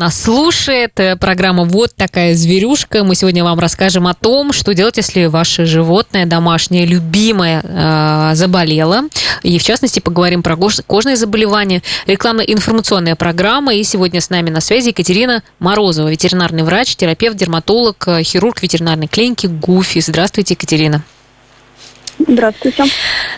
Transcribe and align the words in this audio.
Нас 0.00 0.22
слушает 0.22 1.00
э, 1.00 1.16
программа 1.16 1.64
«Вот 1.64 1.92
такая 1.92 2.32
зверюшка». 2.32 3.02
Мы 3.02 3.16
сегодня 3.16 3.42
вам 3.42 3.58
расскажем 3.58 4.06
о 4.06 4.14
том, 4.14 4.52
что 4.52 4.72
делать, 4.72 4.96
если 4.96 5.24
ваше 5.24 5.66
животное 5.66 6.24
домашнее, 6.24 6.86
любимое, 6.86 7.62
э, 7.64 8.30
заболело. 8.36 9.08
И, 9.42 9.58
в 9.58 9.62
частности, 9.64 9.98
поговорим 9.98 10.44
про 10.44 10.56
кожные 10.86 11.16
заболевания. 11.16 11.82
Рекламно-информационная 12.06 13.16
программа. 13.16 13.74
И 13.74 13.82
сегодня 13.82 14.20
с 14.20 14.30
нами 14.30 14.50
на 14.50 14.60
связи 14.60 14.90
Екатерина 14.90 15.42
Морозова, 15.58 16.06
ветеринарный 16.06 16.62
врач, 16.62 16.94
терапевт, 16.94 17.36
дерматолог, 17.36 18.06
э, 18.06 18.22
хирург 18.22 18.62
ветеринарной 18.62 19.08
клиники 19.08 19.48
ГУФИ. 19.48 19.98
Здравствуйте, 19.98 20.54
Екатерина. 20.54 21.02
Здравствуйте. 22.24 22.84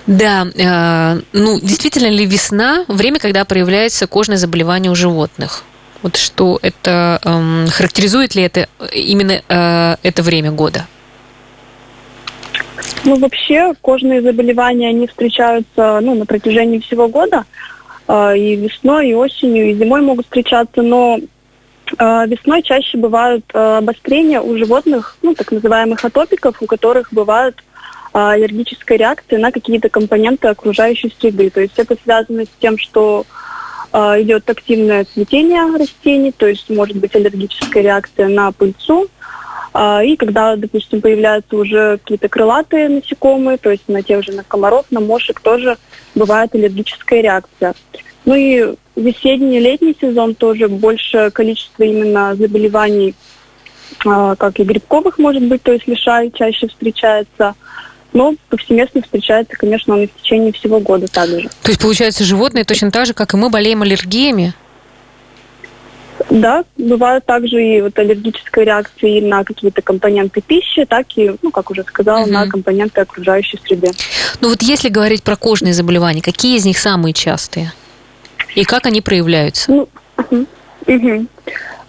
Да, 0.06 0.46
э, 0.54 1.22
ну, 1.32 1.58
действительно 1.58 2.08
ли 2.08 2.26
весна 2.26 2.84
время, 2.86 3.18
когда 3.18 3.46
проявляется 3.46 4.06
кожное 4.06 4.36
заболевание 4.36 4.92
у 4.92 4.94
животных? 4.94 5.64
Вот 6.02 6.16
что 6.16 6.58
это 6.62 7.20
эм, 7.24 7.66
характеризует 7.68 8.34
ли 8.34 8.42
это 8.42 8.68
именно 8.92 9.42
э, 9.46 9.96
это 10.02 10.22
время 10.22 10.50
года? 10.50 10.86
Ну, 13.04 13.16
вообще, 13.16 13.74
кожные 13.80 14.22
заболевания, 14.22 14.88
они 14.88 15.06
встречаются 15.06 16.00
ну, 16.00 16.14
на 16.14 16.24
протяжении 16.24 16.78
всего 16.78 17.08
года. 17.08 17.44
Э, 18.08 18.36
и 18.36 18.56
весной, 18.56 19.10
и 19.10 19.14
осенью, 19.14 19.70
и 19.70 19.74
зимой 19.74 20.00
могут 20.00 20.24
встречаться, 20.24 20.80
но 20.80 21.18
э, 21.18 22.26
весной 22.26 22.62
чаще 22.62 22.96
бывают 22.96 23.44
э, 23.52 23.58
обострения 23.58 24.40
у 24.40 24.56
животных, 24.56 25.18
ну, 25.20 25.34
так 25.34 25.52
называемых 25.52 26.02
атопиков, 26.02 26.56
у 26.62 26.66
которых 26.66 27.12
бывают 27.12 27.62
э, 28.14 28.18
аллергическая 28.18 28.96
реакция 28.96 29.38
на 29.38 29.52
какие-то 29.52 29.90
компоненты 29.90 30.48
окружающей 30.48 31.14
среды. 31.20 31.50
То 31.50 31.60
есть 31.60 31.78
это 31.78 31.94
связано 32.02 32.44
с 32.44 32.50
тем, 32.58 32.78
что 32.78 33.26
идет 33.92 34.48
активное 34.48 35.04
цветение 35.04 35.62
растений, 35.76 36.32
то 36.32 36.46
есть 36.46 36.68
может 36.70 36.96
быть 36.96 37.14
аллергическая 37.14 37.82
реакция 37.82 38.28
на 38.28 38.52
пыльцу. 38.52 39.08
А, 39.72 40.02
и 40.02 40.16
когда, 40.16 40.56
допустим, 40.56 41.00
появляются 41.00 41.56
уже 41.56 41.98
какие-то 41.98 42.28
крылатые 42.28 42.88
насекомые, 42.88 43.58
то 43.58 43.70
есть 43.70 43.88
на 43.88 44.02
тех 44.02 44.24
же 44.24 44.32
на 44.32 44.42
комаров, 44.42 44.86
на 44.90 45.00
мошек 45.00 45.40
тоже 45.40 45.76
бывает 46.14 46.54
аллергическая 46.54 47.20
реакция. 47.20 47.74
Ну 48.24 48.34
и 48.34 48.74
весенний, 48.96 49.60
летний 49.60 49.96
сезон 50.00 50.34
тоже 50.34 50.68
больше 50.68 51.30
количество 51.30 51.84
именно 51.84 52.34
заболеваний, 52.34 53.14
а, 54.04 54.34
как 54.36 54.58
и 54.58 54.64
грибковых, 54.64 55.18
может 55.18 55.44
быть, 55.44 55.62
то 55.62 55.72
есть 55.72 55.86
лишай 55.86 56.30
чаще 56.32 56.68
встречается– 56.68 57.54
но 58.12 58.34
повсеместно 58.48 59.02
встречается, 59.02 59.56
конечно, 59.56 59.94
он 59.94 60.02
и 60.02 60.06
в 60.06 60.14
течение 60.14 60.52
всего 60.52 60.80
года 60.80 61.06
также. 61.08 61.48
То 61.62 61.70
есть, 61.70 61.80
получается, 61.80 62.24
животные 62.24 62.64
точно 62.64 62.90
так 62.90 63.06
же, 63.06 63.14
как 63.14 63.34
и 63.34 63.36
мы, 63.36 63.50
болеем 63.50 63.82
аллергиями? 63.82 64.54
Да, 66.28 66.64
бывают 66.76 67.24
также 67.24 67.62
и 67.62 67.80
вот 67.80 67.98
аллергические 67.98 68.66
реакции 68.66 69.20
на 69.20 69.42
какие-то 69.42 69.80
компоненты 69.80 70.42
пищи, 70.42 70.84
так 70.84 71.06
и, 71.16 71.32
ну, 71.42 71.50
как 71.50 71.70
уже 71.70 71.82
сказала, 71.82 72.22
угу. 72.22 72.30
на 72.30 72.46
компоненты 72.46 73.00
окружающей 73.00 73.58
среды. 73.64 73.90
Ну 74.40 74.50
вот 74.50 74.62
если 74.62 74.90
говорить 74.90 75.22
про 75.22 75.36
кожные 75.36 75.72
заболевания, 75.72 76.20
какие 76.20 76.56
из 76.56 76.64
них 76.64 76.78
самые 76.78 77.14
частые? 77.14 77.72
И 78.54 78.64
как 78.64 78.86
они 78.86 79.00
проявляются? 79.00 79.70
Ну, 79.70 79.88
угу. 80.18 80.46
Угу. 80.86 81.26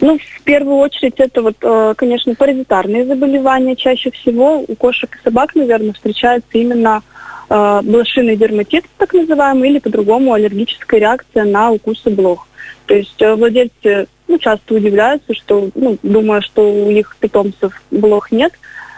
Ну, 0.02 0.18
в 0.18 0.42
первую 0.44 0.78
очередь, 0.78 1.14
это 1.18 1.44
вот, 1.44 1.58
э, 1.62 1.94
конечно, 1.96 2.34
паразитарные 2.34 3.06
заболевания. 3.06 3.76
Чаще 3.76 4.10
всего 4.10 4.66
у 4.68 4.76
кошек 4.76 5.16
и 5.16 5.24
собак, 5.24 5.54
наверное, 5.54 5.94
встречается 5.94 6.50
именно 6.54 7.04
э, 7.50 7.80
блошиный 7.84 8.36
дерматит, 8.36 8.86
так 8.98 9.14
называемый, 9.14 9.70
или 9.70 9.80
по-другому 9.80 10.34
аллергическая 10.34 11.00
реакция 11.00 11.46
на 11.46 11.72
укусы 11.72 12.10
блох. 12.10 12.48
То 12.88 12.96
есть 12.96 13.22
э, 13.22 13.36
владельцы 13.36 14.08
ну, 14.28 14.40
часто 14.40 14.74
удивляются, 14.74 15.36
что, 15.36 15.70
ну, 15.76 15.98
думая, 16.02 16.42
что 16.42 16.68
у 16.68 16.90
их 16.90 17.16
питомцев 17.20 17.80
блох 17.92 18.32
нет, 18.32 18.54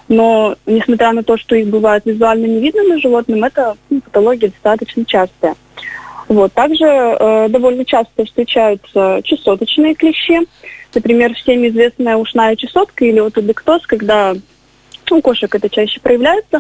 но 0.08 0.56
несмотря 0.66 1.12
на 1.12 1.24
то, 1.24 1.38
что 1.38 1.56
их 1.56 1.68
бывает 1.68 2.04
визуально 2.06 2.46
не 2.46 2.62
видно 2.62 2.84
на 2.84 3.00
животном, 3.00 3.44
это 3.44 3.76
ну, 3.90 4.00
патология 4.00 4.50
достаточно 4.50 5.04
частая. 5.04 5.56
Вот. 6.34 6.52
Также 6.54 6.86
э, 6.86 7.48
довольно 7.50 7.86
часто 7.86 8.26
встречаются 8.26 9.22
чесоточные 9.24 9.94
клещи. 9.94 10.40
Например, 10.96 11.34
всем 11.36 11.68
известная 11.68 12.18
ушная 12.18 12.56
чесотка 12.56 13.06
или 13.06 13.20
отодектоз, 13.20 13.86
когда 13.86 14.34
у 15.12 15.22
кошек 15.22 15.54
это 15.54 15.70
чаще 15.70 16.00
проявляется, 16.00 16.60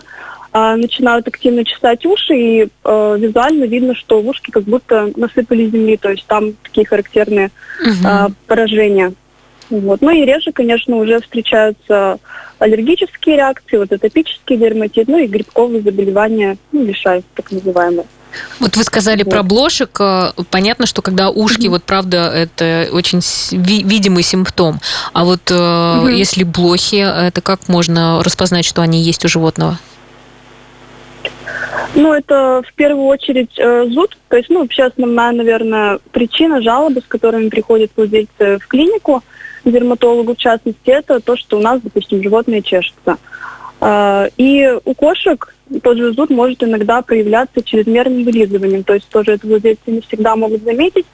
э, 0.54 0.76
начинают 0.76 1.28
активно 1.28 1.66
чесать 1.66 2.06
уши, 2.06 2.36
и 2.36 2.68
э, 2.84 3.18
визуально 3.20 3.64
видно, 3.64 3.96
что 3.96 4.22
ушки 4.22 4.52
как 4.52 4.64
будто 4.64 5.12
насыпали 5.16 5.66
земли, 5.66 5.98
то 5.98 6.12
есть 6.12 6.28
там 6.28 6.54
такие 6.62 6.86
характерные 6.86 7.50
э, 7.84 8.28
поражения. 8.46 9.14
Вот. 9.72 10.02
Ну 10.02 10.12
и 10.12 10.24
реже, 10.24 10.52
конечно, 10.52 10.98
уже 10.98 11.20
встречаются 11.20 12.20
аллергические 12.60 13.38
реакции, 13.38 13.78
вот 13.78 13.92
атопический 13.92 14.56
дерматит, 14.56 15.08
ну 15.08 15.18
и 15.18 15.26
грибковые 15.26 15.82
заболевания, 15.82 16.58
ну, 16.72 16.86
лишай, 16.86 17.24
так 17.34 17.52
называемые. 17.52 18.06
Вот 18.60 18.76
вы 18.76 18.84
сказали 18.84 19.24
вот. 19.24 19.32
про 19.32 19.44
блошек. 19.44 19.96
Э, 20.00 20.32
понятно, 20.50 20.86
что 20.86 21.02
когда 21.02 21.30
ушки, 21.30 21.68
mm-hmm. 21.68 21.70
вот 21.70 21.84
правда, 21.84 22.32
это 22.34 22.90
очень 22.92 23.20
видимый 23.52 24.24
симптом. 24.24 24.80
А 25.14 25.24
вот 25.24 25.52
mm-hmm. 25.52 26.14
если 26.14 26.44
блохи, 26.44 26.96
это 26.96 27.42
как 27.42 27.68
можно 27.68 28.22
распознать, 28.24 28.66
что 28.66 28.82
они 28.82 29.02
есть 29.02 29.24
у 29.26 29.28
животного? 29.28 29.78
Ну, 31.96 32.14
это 32.14 32.64
в 32.68 32.74
первую 32.74 33.06
очередь 33.08 33.52
э, 33.58 33.86
зуд. 33.90 34.18
То 34.30 34.38
есть, 34.38 34.50
ну, 34.50 34.62
вообще 34.62 34.84
основная, 34.84 35.32
наверное, 35.32 36.00
причина 36.12 36.62
жалобы, 36.62 37.02
с 37.02 37.08
которыми 37.08 37.50
приходят 37.50 37.92
владельцы 37.96 38.58
в 38.60 38.68
клинику, 38.68 39.24
дерматологу 39.64 40.34
в 40.34 40.38
частности, 40.38 40.90
это 40.90 41.20
то, 41.20 41.38
что 41.38 41.58
у 41.58 41.62
нас, 41.62 41.82
допустим, 41.82 42.22
животные 42.22 42.62
чешутся. 42.62 43.18
Э, 43.84 44.30
и 44.38 44.80
у 44.86 44.94
кошек 44.94 45.54
тот 45.82 45.98
же 45.98 46.14
зуд 46.14 46.30
может 46.30 46.64
иногда 46.64 47.02
проявляться 47.02 47.62
чрезмерным 47.62 48.24
вылизыванием. 48.24 48.84
То 48.84 48.94
есть 48.94 49.10
тоже 49.10 49.34
это 49.34 49.48
владельцы 49.48 49.82
не 49.88 50.02
всегда 50.02 50.36
могут 50.36 50.64
заметить. 50.64 51.06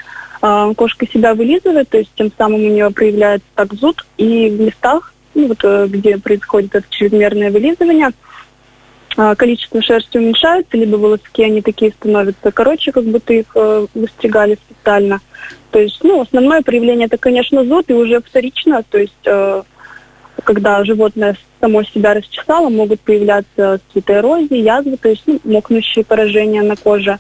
А, 0.41 0.73
кошка 0.73 1.05
себя 1.07 1.33
вылизывает, 1.33 1.89
то 1.89 1.97
есть 1.97 2.11
тем 2.15 2.31
самым 2.37 2.61
у 2.61 2.69
нее 2.69 2.89
проявляется 2.91 3.47
так 3.55 3.73
зуд. 3.73 4.05
И 4.17 4.49
в 4.49 4.61
местах, 4.61 5.13
ну, 5.33 5.47
вот, 5.47 5.59
э, 5.63 5.87
где 5.89 6.17
происходит 6.17 6.75
это 6.75 6.85
чрезмерное 6.89 7.51
вылизывание, 7.51 8.11
а, 9.17 9.35
количество 9.35 9.81
шерсти 9.81 10.17
уменьшается, 10.17 10.77
либо 10.77 10.95
волоски, 10.95 11.43
они 11.43 11.61
такие 11.61 11.91
становятся 11.91 12.51
короче, 12.51 12.91
как 12.91 13.03
будто 13.03 13.33
их 13.33 13.47
э, 13.55 13.87
выстригали 13.93 14.57
специально. 14.65 15.19
То 15.71 15.79
есть, 15.79 15.99
ну, 16.03 16.21
основное 16.21 16.61
проявление 16.61 17.07
это, 17.07 17.17
конечно, 17.17 17.65
зуд, 17.65 17.89
и 17.89 17.93
уже 17.93 18.21
вторично, 18.21 18.83
то 18.89 18.97
есть 18.97 19.13
э, 19.25 19.63
когда 20.43 20.83
животное 20.83 21.35
само 21.59 21.83
себя 21.83 22.13
расчесало, 22.13 22.69
могут 22.69 23.01
появляться 23.01 23.79
цветоэрозии, 23.91 24.57
язвы, 24.57 24.97
то 24.97 25.09
есть 25.09 25.23
ну, 25.25 25.39
мокнущие 25.43 26.05
поражения 26.05 26.61
на 26.61 26.75
коже. 26.75 27.19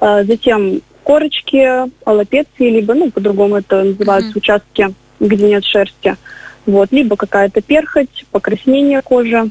А, 0.00 0.24
затем 0.24 0.80
корочки, 1.02 1.66
аллопеции, 2.04 2.70
либо, 2.70 2.94
ну, 2.94 3.10
по-другому 3.10 3.56
это 3.56 3.82
называются 3.82 4.32
mm-hmm. 4.32 4.38
участки, 4.38 4.94
где 5.18 5.48
нет 5.48 5.64
шерсти. 5.64 6.16
Вот, 6.66 6.92
либо 6.92 7.16
какая-то 7.16 7.62
перхоть, 7.62 8.26
покраснение 8.30 9.02
кожи. 9.02 9.50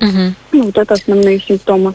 Угу. 0.00 0.34
Ну, 0.52 0.62
вот 0.64 0.76
это 0.76 0.94
основные 0.94 1.40
симптомы. 1.40 1.94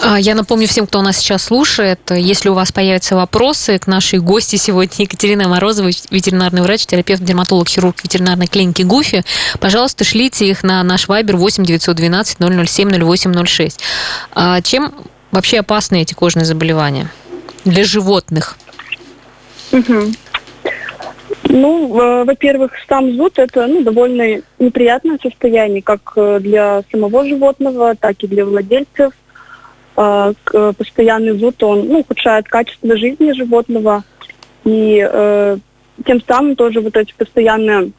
А, 0.00 0.18
я 0.18 0.34
напомню 0.34 0.68
всем, 0.68 0.86
кто 0.86 1.02
нас 1.02 1.16
сейчас 1.16 1.44
слушает, 1.44 1.98
если 2.10 2.48
у 2.48 2.54
вас 2.54 2.70
появятся 2.70 3.16
вопросы 3.16 3.78
к 3.78 3.88
нашей 3.88 4.20
гости 4.20 4.56
сегодня, 4.56 4.94
Екатерина 4.98 5.48
Морозова, 5.48 5.88
ветеринарный 6.10 6.62
врач, 6.62 6.86
терапевт, 6.86 7.22
дерматолог, 7.22 7.68
хирург 7.68 8.02
ветеринарной 8.04 8.46
клиники 8.46 8.82
ГУФИ, 8.82 9.24
пожалуйста, 9.58 10.04
шлите 10.04 10.48
их 10.48 10.62
на 10.62 10.82
наш 10.84 11.08
вайбер 11.08 11.36
8 11.36 11.64
912 11.64 12.38
007 12.38 12.90
0806. 12.90 13.80
А 14.32 14.60
чем 14.60 14.92
вообще 15.32 15.60
опасны 15.60 16.02
эти 16.02 16.14
кожные 16.14 16.44
заболевания 16.44 17.10
для 17.64 17.84
животных? 17.84 18.56
Угу. 19.72 20.12
Ну, 21.54 21.86
во-первых, 22.24 22.72
сам 22.88 23.14
зуд 23.14 23.38
это 23.38 23.66
ну, 23.66 23.82
довольно 23.82 24.40
неприятное 24.58 25.18
состояние, 25.22 25.82
как 25.82 26.14
э, 26.16 26.38
для 26.40 26.82
самого 26.90 27.26
животного, 27.26 27.94
так 27.94 28.16
и 28.22 28.26
для 28.26 28.46
владельцев. 28.46 29.12
А, 29.94 30.32
постоянный 30.78 31.32
зуд, 31.32 31.62
он 31.62 31.88
ну, 31.88 32.00
ухудшает 32.00 32.48
качество 32.48 32.96
жизни 32.96 33.32
животного. 33.32 34.02
И 34.64 35.06
э, 35.06 35.58
тем 36.06 36.22
самым 36.26 36.56
тоже 36.56 36.80
вот 36.80 36.96
эти 36.96 37.12
постоянные 37.12 37.92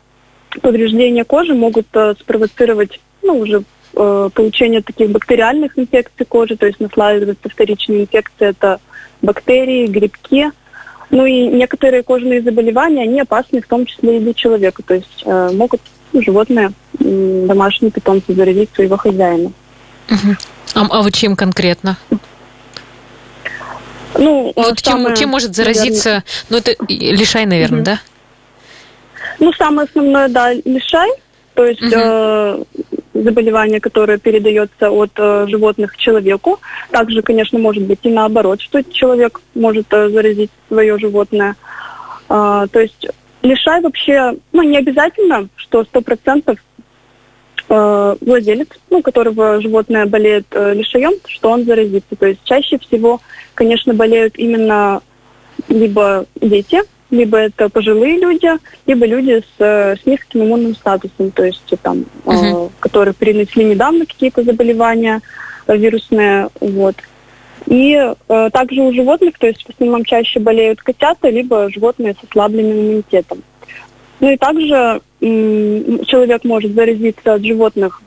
повреждения 0.59 1.23
кожи 1.23 1.53
могут 1.53 1.85
э, 1.93 2.15
спровоцировать 2.19 2.99
ну, 3.21 3.37
уже 3.37 3.63
э, 3.95 4.29
получение 4.33 4.81
таких 4.81 5.11
бактериальных 5.11 5.77
инфекций 5.77 6.25
кожи, 6.25 6.57
то 6.57 6.65
есть 6.65 6.79
наслаивается 6.79 7.49
вторичные 7.49 8.01
инфекции, 8.01 8.47
это 8.47 8.79
бактерии, 9.21 9.85
грибки– 9.85 10.49
ну 11.13 11.27
и 11.27 11.45
некоторые 11.45 12.01
кожные 12.01 12.41
заболевания, 12.41 13.03
они 13.03 13.21
опасны 13.21 13.61
в 13.61 13.67
том 13.67 13.85
числе 13.85 14.17
и 14.17 14.19
для 14.19 14.33
человека. 14.33 14.81
То 14.81 14.95
есть 14.95 15.21
э, 15.23 15.51
могут 15.53 15.79
ну, 16.11 16.23
животные, 16.23 16.71
э, 16.99 17.45
домашние 17.47 17.91
питомцы 17.91 18.33
заразить 18.33 18.71
своего 18.73 18.97
хозяина. 18.97 19.51
Угу. 20.09 20.35
А, 20.73 20.87
а 20.89 21.01
вот 21.03 21.13
чем 21.13 21.35
конкретно? 21.35 21.97
Ну, 24.15 24.53
вот 24.55 24.79
самое, 24.79 25.09
чем, 25.09 25.15
чем 25.15 25.29
может 25.29 25.55
заразиться, 25.55 26.09
наверное... 26.09 26.23
ну 26.49 26.57
это 26.57 26.75
лишай, 26.87 27.45
наверное, 27.45 27.79
угу. 27.79 27.85
да? 27.85 27.99
Ну, 29.37 29.53
самое 29.53 29.87
основное, 29.87 30.29
да, 30.29 30.51
лишай, 30.51 31.09
то 31.53 31.65
есть 31.65 31.81
угу. 31.81 31.93
э, 31.95 32.63
заболевание, 33.13 33.79
которое 33.79 34.17
передается 34.17 34.89
от 34.89 35.11
э, 35.17 35.45
животных 35.47 35.93
к 35.93 35.97
человеку. 35.97 36.59
Также, 36.91 37.21
конечно, 37.21 37.59
может 37.59 37.83
быть 37.83 37.99
и 38.03 38.09
наоборот, 38.09 38.61
что 38.61 38.83
человек 38.83 39.41
может 39.53 39.87
э, 39.91 40.09
заразить 40.09 40.51
свое 40.67 40.97
животное. 40.97 41.55
Э, 42.29 42.65
то 42.71 42.79
есть 42.79 43.07
лишай 43.43 43.81
вообще, 43.81 44.35
ну, 44.51 44.63
не 44.63 44.77
обязательно, 44.77 45.47
что 45.55 45.83
сто 45.83 46.01
процентов 46.01 46.57
э, 47.69 48.15
владелец, 48.21 48.69
ну, 48.89 49.01
которого 49.01 49.61
животное 49.61 50.05
болеет 50.05 50.47
э, 50.51 50.73
лишаем, 50.73 51.13
что 51.27 51.51
он 51.51 51.65
заразится. 51.65 52.15
То 52.15 52.27
есть 52.27 52.41
чаще 52.43 52.79
всего, 52.79 53.21
конечно, 53.53 53.93
болеют 53.93 54.37
именно 54.37 55.01
либо 55.69 56.25
дети, 56.41 56.81
либо 57.13 57.37
это 57.37 57.69
пожилые 57.69 58.17
люди, 58.17 58.49
либо 58.87 59.05
люди 59.05 59.43
с, 59.57 59.61
с 59.61 60.05
низким 60.05 60.43
иммунным 60.43 60.75
статусом, 60.75 61.29
то 61.29 61.45
есть 61.45 61.63
там, 61.83 62.05
uh-huh. 62.25 62.67
э, 62.67 62.69
которые 62.79 63.13
перенесли 63.13 63.63
недавно 63.63 64.05
какие-то 64.07 64.43
заболевания 64.43 65.21
э, 65.67 65.77
вирусные, 65.77 66.49
вот. 66.59 66.95
И 67.67 67.93
э, 67.93 68.49
также 68.51 68.81
у 68.81 68.91
животных, 68.91 69.37
то 69.37 69.45
есть 69.45 69.63
в 69.63 69.69
основном 69.69 70.03
чаще 70.03 70.39
болеют 70.39 70.81
котята, 70.81 71.29
либо 71.29 71.69
животные 71.69 72.15
с 72.19 72.23
ослабленным 72.27 72.79
иммунитетом. 72.79 73.43
Ну 74.19 74.31
и 74.31 74.37
также 74.37 75.01
м, 75.21 76.05
человек 76.05 76.43
может 76.43 76.73
заразиться 76.73 77.35
от 77.35 77.43
животных 77.43 78.01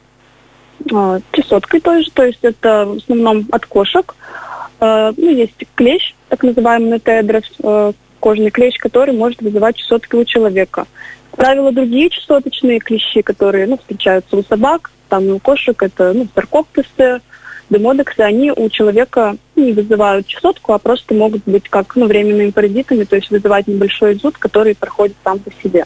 э, 0.90 1.20
чесоткой 1.30 1.80
тоже, 1.80 2.10
то 2.12 2.24
есть 2.24 2.40
это 2.42 2.86
в 2.86 2.96
основном 2.96 3.46
от 3.52 3.66
кошек. 3.66 4.16
Э, 4.80 5.12
ну, 5.16 5.30
есть 5.30 5.54
клещ, 5.76 6.14
так 6.28 6.42
называемый 6.42 6.98
тедрос, 6.98 7.44
э, 7.62 7.92
кожный 8.20 8.50
клещ, 8.50 8.78
который 8.78 9.14
может 9.14 9.40
вызывать 9.42 9.76
чесотки 9.76 10.16
у 10.16 10.24
человека. 10.24 10.86
Как 11.30 11.40
правило, 11.40 11.72
другие 11.72 12.10
чесоточные 12.10 12.78
клещи, 12.78 13.22
которые 13.22 13.66
ну, 13.66 13.78
встречаются 13.78 14.36
у 14.36 14.42
собак, 14.42 14.90
там 15.08 15.28
у 15.28 15.38
кошек, 15.38 15.80
это 15.82 16.12
ну, 16.12 16.26
саркоптусы, 16.34 17.20
демодексы, 17.70 18.20
они 18.20 18.52
у 18.52 18.68
человека 18.68 19.36
не 19.54 19.72
вызывают 19.72 20.26
чесотку, 20.26 20.72
а 20.72 20.78
просто 20.78 21.14
могут 21.14 21.42
быть 21.46 21.68
как 21.68 21.96
ну, 21.96 22.06
временными 22.06 22.50
паразитами, 22.50 23.04
то 23.04 23.16
есть 23.16 23.30
вызывать 23.30 23.66
небольшой 23.66 24.14
зуд, 24.14 24.38
который 24.38 24.74
проходит 24.74 25.16
сам 25.24 25.38
по 25.38 25.50
себе. 25.62 25.84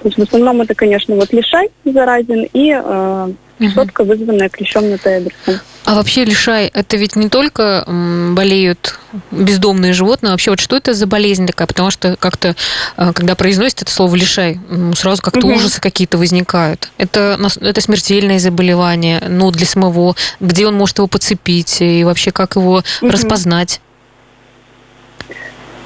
То 0.00 0.08
есть 0.08 0.18
в 0.18 0.22
основном 0.22 0.60
это, 0.60 0.74
конечно, 0.74 1.14
вот 1.16 1.32
лишай 1.32 1.70
заразен 1.84 2.46
и 2.52 2.72
э, 2.72 3.32
угу. 3.58 4.04
вызванная 4.04 4.48
клещом 4.48 4.90
нотоэдрисом. 4.90 5.60
А 5.84 5.94
вообще 5.94 6.24
лишай, 6.24 6.66
это 6.66 6.96
ведь 6.96 7.16
не 7.16 7.28
только 7.28 7.84
болеют 7.86 8.98
бездомные 9.30 9.94
животные, 9.94 10.28
а 10.28 10.32
вообще 10.32 10.50
вот 10.50 10.60
что 10.60 10.76
это 10.76 10.92
за 10.92 11.06
болезнь 11.06 11.46
такая? 11.46 11.66
Потому 11.66 11.90
что 11.90 12.16
как-то, 12.16 12.54
э, 12.96 13.12
когда 13.14 13.34
произносят 13.34 13.82
это 13.82 13.90
слово 13.90 14.14
лишай, 14.14 14.60
сразу 14.94 15.22
как-то 15.22 15.46
угу. 15.46 15.54
ужасы 15.56 15.80
какие-то 15.80 16.18
возникают. 16.18 16.90
Это, 16.98 17.38
это 17.60 17.80
смертельное 17.80 18.38
заболевание, 18.38 19.22
ну, 19.28 19.50
для 19.50 19.66
самого, 19.66 20.14
где 20.40 20.66
он 20.66 20.74
может 20.74 20.98
его 20.98 21.06
подцепить, 21.06 21.80
и 21.80 22.04
вообще 22.04 22.32
как 22.32 22.56
его 22.56 22.82
угу. 23.00 23.10
распознать? 23.10 23.80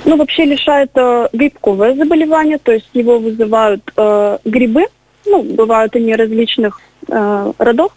Ну, 0.05 0.17
вообще 0.17 0.45
лишай 0.45 0.85
это 0.85 1.29
грибковое 1.33 1.95
заболевание, 1.95 2.59
то 2.59 2.73
есть 2.73 2.89
его 2.93 3.21
вызывают 3.21 3.89
э, 3.97 4.39
грибы, 4.45 4.87
ну, 5.27 5.43
бывают 5.43 5.95
они 5.97 6.15
различных 6.15 6.81
э, 7.09 7.53
родов, 7.59 7.93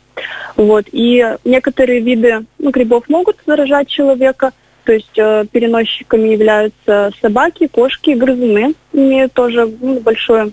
вот, 0.55 0.85
и 0.91 1.35
некоторые 1.43 1.99
виды 1.99 2.45
ну, 2.57 2.71
грибов 2.71 3.09
могут 3.09 3.37
заражать 3.45 3.87
человека, 3.87 4.51
то 4.85 4.93
есть 4.93 5.17
э, 5.17 5.45
переносчиками 5.51 6.29
являются 6.29 7.11
собаки, 7.21 7.67
кошки, 7.67 8.11
грызуны, 8.11 8.73
имеют 8.93 9.33
тоже 9.33 9.67
ну, 9.81 9.99
большое 9.99 10.51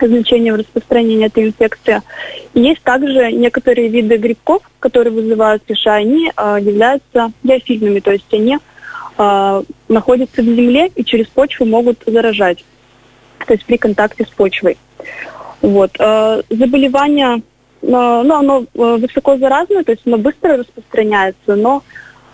значение 0.00 0.52
в 0.52 0.56
распространении 0.56 1.26
этой 1.26 1.44
инфекции. 1.44 2.02
есть 2.54 2.82
также 2.82 3.32
некоторые 3.32 3.88
виды 3.88 4.16
грибков, 4.16 4.62
которые 4.80 5.12
вызывают 5.12 5.62
лишай, 5.68 6.02
они 6.02 6.30
э, 6.34 6.58
являются 6.60 7.32
диафильными, 7.42 8.00
то 8.00 8.12
есть 8.12 8.32
они 8.32 8.58
э, 9.18 9.62
находятся 9.88 10.42
в 10.42 10.44
земле 10.44 10.90
и 10.94 11.04
через 11.04 11.26
почву 11.26 11.66
могут 11.66 12.02
заражать, 12.06 12.64
то 13.46 13.52
есть 13.52 13.64
при 13.66 13.76
контакте 13.76 14.24
с 14.24 14.28
почвой. 14.28 14.76
Вот. 15.62 15.90
Э, 15.98 16.42
заболевание, 16.50 17.38
э, 17.38 17.40
ну, 17.82 18.34
оно 18.34 18.62
э, 18.62 18.96
высоко 18.96 19.36
заразное, 19.36 19.84
то 19.84 19.92
есть 19.92 20.02
оно 20.06 20.18
быстро 20.18 20.56
распространяется, 20.56 21.56
но 21.56 21.82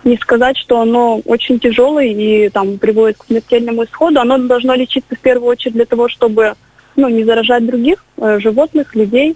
не 0.03 0.17
сказать, 0.17 0.57
что 0.57 0.79
оно 0.79 1.21
очень 1.25 1.59
тяжелое 1.59 2.07
и 2.07 2.49
там 2.49 2.77
приводит 2.77 3.17
к 3.17 3.25
смертельному 3.25 3.85
исходу. 3.85 4.19
Оно 4.19 4.37
должно 4.37 4.75
лечиться 4.75 5.15
в 5.15 5.19
первую 5.19 5.49
очередь 5.49 5.73
для 5.73 5.85
того, 5.85 6.09
чтобы 6.09 6.53
ну, 6.95 7.09
не 7.09 7.23
заражать 7.23 7.65
других 7.65 8.05
животных, 8.37 8.93
людей. 8.93 9.35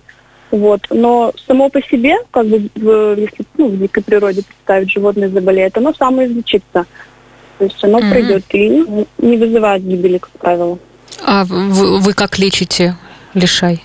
Вот. 0.51 0.81
Но 0.91 1.33
само 1.47 1.69
по 1.69 1.81
себе, 1.81 2.17
как 2.29 2.45
бы, 2.45 2.69
в, 2.75 3.15
если 3.17 3.45
ну, 3.57 3.69
в 3.69 3.79
дикой 3.79 4.03
природе 4.03 4.43
представить, 4.43 4.91
животное 4.91 5.29
заболеет, 5.29 5.75
оно 5.75 5.91
самоизлечится. 5.91 6.85
То 7.57 7.63
есть 7.63 7.83
оно 7.83 7.99
mm-hmm. 7.99 8.09
пройдет 8.11 8.43
и 8.53 8.69
не 9.17 9.37
вызывает 9.37 9.83
гибели, 9.83 10.19
как 10.19 10.31
правило. 10.33 10.77
А 11.25 11.45
вы, 11.45 11.99
вы 11.99 12.13
как 12.13 12.37
лечите 12.37 12.95
лишай? 13.33 13.81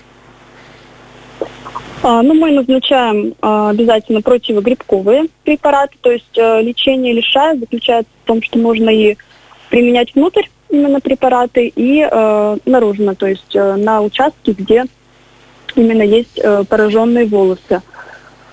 А, 2.04 2.20
ну, 2.20 2.34
мы 2.34 2.52
назначаем 2.52 3.34
а, 3.40 3.70
обязательно 3.70 4.20
противогрибковые 4.20 5.28
препараты, 5.42 5.96
то 6.02 6.10
есть 6.10 6.38
а, 6.38 6.60
лечение 6.60 7.14
лишая 7.14 7.56
заключается 7.56 8.12
в 8.22 8.26
том, 8.26 8.42
что 8.42 8.58
можно 8.58 8.90
и 8.90 9.16
применять 9.70 10.14
внутрь 10.14 10.44
именно 10.68 11.00
препараты 11.00 11.72
и 11.74 12.02
а, 12.02 12.58
наружно, 12.66 13.14
то 13.14 13.26
есть 13.26 13.56
а, 13.56 13.76
на 13.76 14.02
участке, 14.02 14.52
где 14.52 14.84
именно 15.76 16.02
есть 16.02 16.38
пораженные 16.68 17.24
волосы. 17.24 17.80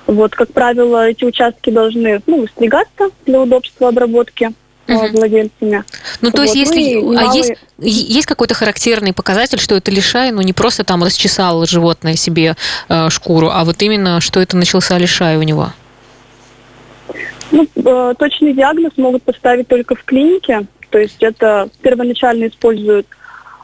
Вот, 0.07 0.33
как 0.33 0.53
правило, 0.53 1.09
эти 1.09 1.25
участки 1.25 1.69
должны 1.69 2.21
ну, 2.27 2.41
выстригаться 2.41 3.09
для 3.25 3.41
удобства 3.41 3.89
обработки 3.89 4.51
угу. 4.95 5.17
владельцами. 5.17 5.83
Ну, 6.21 6.31
то 6.31 6.41
есть, 6.41 6.55
вот. 6.55 6.59
если 6.59 6.95
ну, 6.95 7.17
а 7.17 7.35
есть, 7.35 7.53
есть 7.79 8.27
какой-то 8.27 8.53
характерный 8.53 9.13
показатель, 9.13 9.59
что 9.59 9.75
это 9.75 9.91
лишай, 9.91 10.31
ну, 10.31 10.41
не 10.41 10.53
просто 10.53 10.83
там 10.83 11.03
расчесало 11.03 11.65
животное 11.65 12.15
себе 12.15 12.55
э, 12.89 13.09
шкуру, 13.09 13.49
а 13.51 13.63
вот 13.63 13.81
именно, 13.81 14.21
что 14.21 14.39
это 14.39 14.57
начался 14.57 14.97
лишай 14.97 15.38
у 15.38 15.43
него? 15.43 15.71
Ну, 17.51 17.67
э, 17.75 18.13
точный 18.17 18.53
диагноз 18.53 18.93
могут 18.97 19.23
поставить 19.23 19.67
только 19.67 19.95
в 19.95 20.03
клинике, 20.03 20.65
то 20.89 20.99
есть 20.99 21.21
это 21.21 21.69
первоначально 21.81 22.47
используют 22.47 23.07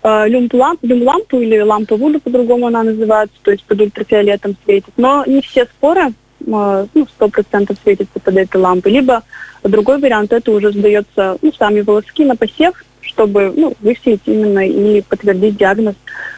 э, 0.04 0.28
люмп-лампу, 0.28 1.40
или 1.40 1.60
лампу 1.60 1.96
Вуду, 1.96 2.20
по-другому 2.20 2.68
она 2.68 2.84
называется, 2.84 3.36
то 3.42 3.52
есть 3.52 3.64
под 3.64 3.82
ультрафиолетом 3.82 4.58
светит. 4.66 4.94
Но 4.98 5.24
не 5.26 5.42
все 5.42 5.66
споры 5.66 6.14
ну, 6.46 7.08
сто 7.08 7.30
процентов 7.30 7.78
светится 7.84 8.20
под 8.20 8.38
этой 8.38 8.58
лампой. 8.62 8.92
Либо 8.92 9.24
другой 9.64 10.00
вариант, 10.00 10.34
это 10.34 10.52
уже 10.52 10.72
сдается 10.72 11.38
ну, 11.42 11.52
сами 11.54 11.82
волоски 11.82 12.26
на 12.26 12.36
посев, 12.36 12.84
чтобы 13.02 13.54
ну, 13.56 13.74
выселить 13.80 14.22
именно 14.26 14.68
и 14.68 15.02
подтвердить 15.02 15.58
диагноз, 15.58 15.96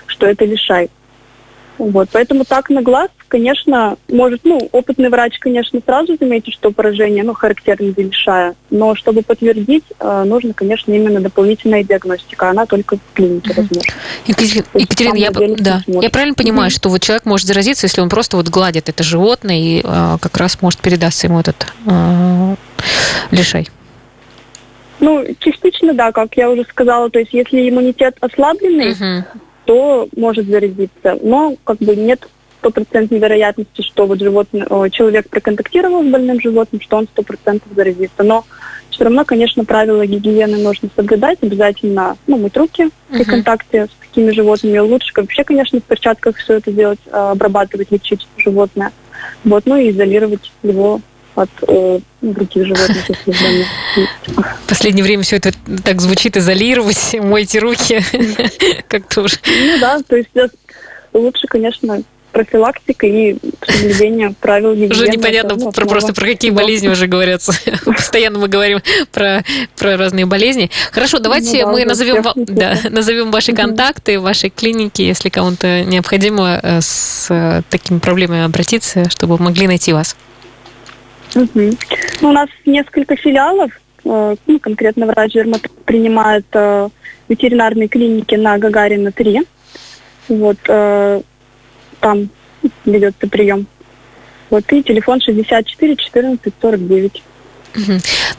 что 0.07 0.27
это 0.27 0.45
лишай. 0.45 0.89
Вот, 1.79 2.09
поэтому 2.11 2.43
так 2.43 2.69
на 2.69 2.81
глаз, 2.81 3.09
конечно, 3.29 3.95
может, 4.09 4.41
ну, 4.43 4.59
опытный 4.73 5.07
врач, 5.07 5.39
конечно, 5.39 5.79
сразу 5.85 6.17
заметит, 6.19 6.53
что 6.53 6.71
поражение, 6.71 7.23
ну, 7.23 7.33
характерно 7.33 7.93
для 7.93 8.03
лишая, 8.03 8.55
но 8.69 8.95
чтобы 8.95 9.21
подтвердить, 9.21 9.85
э, 9.97 10.23
нужно, 10.25 10.53
конечно, 10.53 10.91
именно 10.91 11.21
дополнительная 11.21 11.83
диагностика, 11.85 12.49
она 12.49 12.65
только 12.65 12.97
в 12.97 13.13
клинике 13.13 13.53
возможна. 13.55 13.93
Екатерина, 14.27 14.65
Екатерина 14.73 15.15
я, 15.15 15.31
да, 15.31 15.81
я 15.87 16.09
правильно 16.09 16.35
понимаю, 16.35 16.69
mm-hmm. 16.69 16.73
что 16.75 16.89
вот 16.89 17.01
человек 17.01 17.25
может 17.25 17.47
заразиться, 17.47 17.85
если 17.85 18.01
он 18.01 18.09
просто 18.09 18.35
вот 18.35 18.49
гладит 18.49 18.89
это 18.89 19.01
животное 19.01 19.57
и 19.57 19.81
э, 19.81 20.17
как 20.19 20.35
раз 20.35 20.61
может 20.61 20.81
передаться 20.81 21.27
ему 21.27 21.39
этот 21.39 21.65
э, 21.85 22.55
лишай? 23.31 23.69
Ну, 24.99 25.25
частично, 25.39 25.93
да, 25.93 26.11
как 26.11 26.35
я 26.35 26.49
уже 26.49 26.65
сказала, 26.65 27.09
то 27.09 27.19
есть 27.19 27.33
если 27.33 27.69
иммунитет 27.69 28.17
ослабленный, 28.19 28.91
uh-huh 28.91 29.23
то 29.69 30.09
может 30.17 30.47
заразиться. 30.47 31.19
Но 31.21 31.55
как 31.63 31.77
бы 31.77 31.95
нет 31.95 32.27
стопроцентной 32.57 33.19
вероятности, 33.19 33.83
что 33.83 34.07
вот 34.07 34.19
животное, 34.19 34.65
человек 34.89 35.29
проконтактировал 35.29 36.03
с 36.03 36.07
больным 36.07 36.41
животным, 36.41 36.81
что 36.81 36.97
он 36.97 37.07
сто 37.07 37.21
процентов 37.21 37.67
заразится. 37.75 38.23
Но 38.23 38.45
все 38.89 39.03
равно, 39.03 39.25
конечно, 39.25 39.63
правила 39.65 40.07
гигиены 40.07 40.57
нужно 40.57 40.89
соблюдать, 40.95 41.37
обязательно 41.43 42.17
ну, 42.25 42.37
мыть 42.37 42.57
руки 42.57 42.89
при 43.09 43.21
uh-huh. 43.21 43.25
контакте 43.25 43.85
с 43.85 44.07
такими 44.07 44.31
животными. 44.31 44.79
Лучше 44.79 45.13
вообще, 45.15 45.43
конечно, 45.43 45.79
в 45.79 45.83
перчатках 45.83 46.37
все 46.37 46.55
это 46.55 46.71
делать, 46.71 46.99
а, 47.11 47.29
обрабатывать, 47.29 47.91
лечить 47.91 48.27
животное. 48.37 48.91
Вот, 49.43 49.67
ну 49.67 49.77
и 49.77 49.91
изолировать 49.91 50.51
его 50.63 50.99
от 51.41 51.49
э, 51.67 51.99
других 52.21 52.67
животных, 52.67 53.09
если 53.09 53.65
В 54.35 54.67
последнее 54.67 55.03
время 55.03 55.23
все 55.23 55.37
это 55.37 55.53
так 55.83 56.01
звучит, 56.01 56.37
изолировать, 56.37 57.15
мойте 57.21 57.59
руки, 57.59 58.01
как-то 58.87 59.21
уже. 59.21 59.37
Ну 59.45 59.79
да, 59.79 59.99
то 60.05 60.17
есть 60.17 60.29
лучше, 61.13 61.47
конечно, 61.47 62.01
профилактика 62.31 63.07
и 63.07 63.37
соблюдение 63.65 64.33
правил 64.39 64.73
гигиены. 64.73 64.93
Уже 64.93 65.07
непонятно 65.07 65.53
это, 65.53 65.65
ну, 65.65 65.71
про, 65.71 65.85
просто 65.85 66.13
про 66.13 66.25
какие 66.25 66.51
болезни 66.51 66.87
уже 66.87 67.07
говорятся. 67.07 67.53
Постоянно 67.85 68.39
мы 68.39 68.47
говорим 68.47 68.81
про, 69.11 69.43
про 69.77 69.97
разные 69.97 70.25
болезни. 70.25 70.69
Хорошо, 70.91 71.19
давайте 71.19 71.65
ну, 71.65 71.71
да, 71.71 71.71
мы 71.71 71.85
назовем, 71.85 72.23
да, 72.35 72.77
назовем 72.89 73.31
ваши 73.31 73.53
контакты, 73.53 74.19
ваши 74.19 74.49
клиники, 74.49 75.01
если 75.01 75.29
кому-то 75.29 75.83
необходимо 75.83 76.59
э, 76.61 76.81
с 76.81 77.27
э, 77.29 77.61
такими 77.69 77.99
проблемами 77.99 78.43
обратиться, 78.43 79.09
чтобы 79.09 79.41
могли 79.41 79.67
найти 79.67 79.93
вас. 79.93 80.15
Угу. 81.35 81.71
У 82.21 82.31
нас 82.31 82.49
несколько 82.65 83.15
филиалов. 83.15 83.71
Э, 84.05 84.35
ну, 84.47 84.59
конкретно 84.59 85.05
врач 85.05 85.33
принимает 85.85 86.45
ветеринарные 87.27 87.87
клиники 87.87 88.35
на 88.35 88.57
Гагарина 88.57 89.11
3. 89.11 89.41
Вот, 90.29 90.57
там 90.63 92.29
ведется 92.85 93.27
прием. 93.27 93.67
Вот 94.49 94.71
и 94.71 94.83
телефон 94.83 95.21
64 95.21 95.95
14 95.95 96.53
49. 96.61 97.23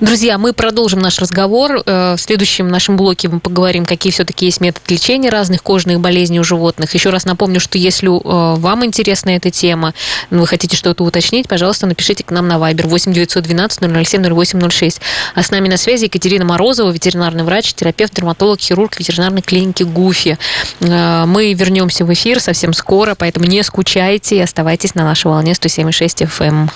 Друзья, 0.01 0.39
мы 0.39 0.53
продолжим 0.53 1.01
наш 1.01 1.19
разговор. 1.19 1.83
Э, 1.87 2.15
в 2.17 2.21
следующем 2.21 2.69
нашем 2.69 2.97
блоке 2.97 3.29
мы 3.29 3.41
поговорим, 3.41 3.85
какие 3.85 4.13
все-таки 4.13 4.47
есть 4.47 4.61
методы 4.61 4.95
лечения 4.95 5.31
разных 5.31 5.63
кожных 5.63 6.01
болезней 6.01 6.41
у 6.41 6.45
животных. 6.45 6.95
Еще 6.95 7.11
раз 7.11 7.25
напомню, 7.25 7.61
что 7.61 7.79
если 7.79 8.09
э, 8.09 8.57
вам 8.59 8.85
интересна 8.85 9.31
эта 9.31 9.51
тема, 9.51 9.95
вы 10.31 10.47
хотите 10.47 10.77
что-то 10.77 11.05
уточнить, 11.05 11.49
пожалуйста, 11.49 11.87
напишите 11.87 12.25
к 12.25 12.31
нам 12.31 12.49
на 12.49 12.55
Viber 12.55 12.87
8 12.89 13.13
912 13.13 14.07
007 14.07 14.35
0806. 14.35 15.01
А 15.35 15.43
с 15.43 15.51
нами 15.51 15.69
на 15.69 15.77
связи 15.77 16.05
Екатерина 16.05 16.45
Морозова, 16.45 16.91
ветеринарный 16.91 17.45
врач, 17.45 17.73
терапевт, 17.75 18.15
дерматолог, 18.15 18.61
хирург 18.61 18.99
ветеринарной 18.99 19.43
клиники 19.43 19.85
ГУФИ. 19.85 20.39
Э, 20.81 21.25
мы 21.27 21.53
вернемся 21.53 22.05
в 22.05 22.13
эфир 22.13 22.41
совсем 22.41 22.73
скоро, 22.73 23.15
поэтому 23.15 23.47
не 23.47 23.63
скучайте 23.63 24.37
и 24.37 24.41
оставайтесь 24.41 24.95
на 24.95 25.05
нашей 25.05 25.29
волне 25.29 25.53
107,6 25.53 26.29
FM 26.29 26.71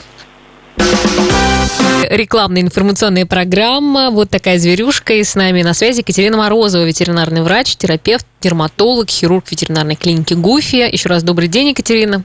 рекламная 2.11 2.63
информационная 2.63 3.27
программа. 3.27 4.11
Вот 4.11 4.31
такая 4.31 4.59
зверюшка. 4.59 5.15
И 5.15 5.25
с 5.25 5.35
нами 5.35 5.63
на 5.63 5.75
связи 5.75 6.01
Екатерина 6.01 6.37
Морозова, 6.37 6.85
ветеринарный 6.85 7.43
врач, 7.43 7.77
терапевт, 7.77 8.27
дерматолог, 8.41 9.09
хирург 9.11 9.51
ветеринарной 9.51 9.97
клиники 9.97 10.35
ГУФИ. 10.35 10.91
Еще 10.93 11.09
раз 11.09 11.23
добрый 11.23 11.49
день, 11.49 11.69
Екатерина. 11.69 12.25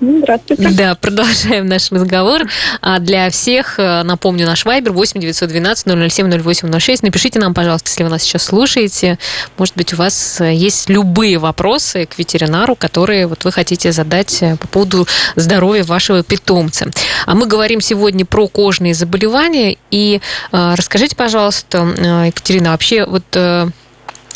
Здравствуйте. 0.00 0.68
Да, 0.70 0.94
продолжаем 0.96 1.66
наш 1.66 1.92
разговор. 1.92 2.42
А 2.80 2.98
для 2.98 3.30
всех, 3.30 3.78
э, 3.78 4.02
напомню, 4.02 4.46
наш 4.46 4.64
вайбер 4.64 4.92
8 4.92 5.20
912 5.20 5.86
007 6.10 6.30
0806. 6.30 7.02
Напишите 7.02 7.38
нам, 7.38 7.54
пожалуйста, 7.54 7.88
если 7.88 8.02
вы 8.02 8.10
нас 8.10 8.22
сейчас 8.22 8.44
слушаете. 8.44 9.18
Может 9.56 9.76
быть, 9.76 9.92
у 9.92 9.96
вас 9.96 10.40
э, 10.40 10.52
есть 10.52 10.88
любые 10.88 11.38
вопросы 11.38 12.06
к 12.06 12.18
ветеринару, 12.18 12.74
которые 12.74 13.26
вот 13.26 13.44
вы 13.44 13.52
хотите 13.52 13.92
задать 13.92 14.42
э, 14.42 14.56
по 14.56 14.66
поводу 14.66 15.06
здоровья 15.36 15.84
вашего 15.84 16.22
питомца. 16.24 16.90
А 17.26 17.34
мы 17.34 17.46
говорим 17.46 17.80
сегодня 17.80 18.24
про 18.24 18.48
кожные 18.48 18.94
заболевания. 18.94 19.76
И 19.90 20.20
расскажите, 20.50 21.14
пожалуйста, 21.14 21.78
Екатерина, 22.26 22.70
вообще 22.70 23.04
вот 23.04 23.24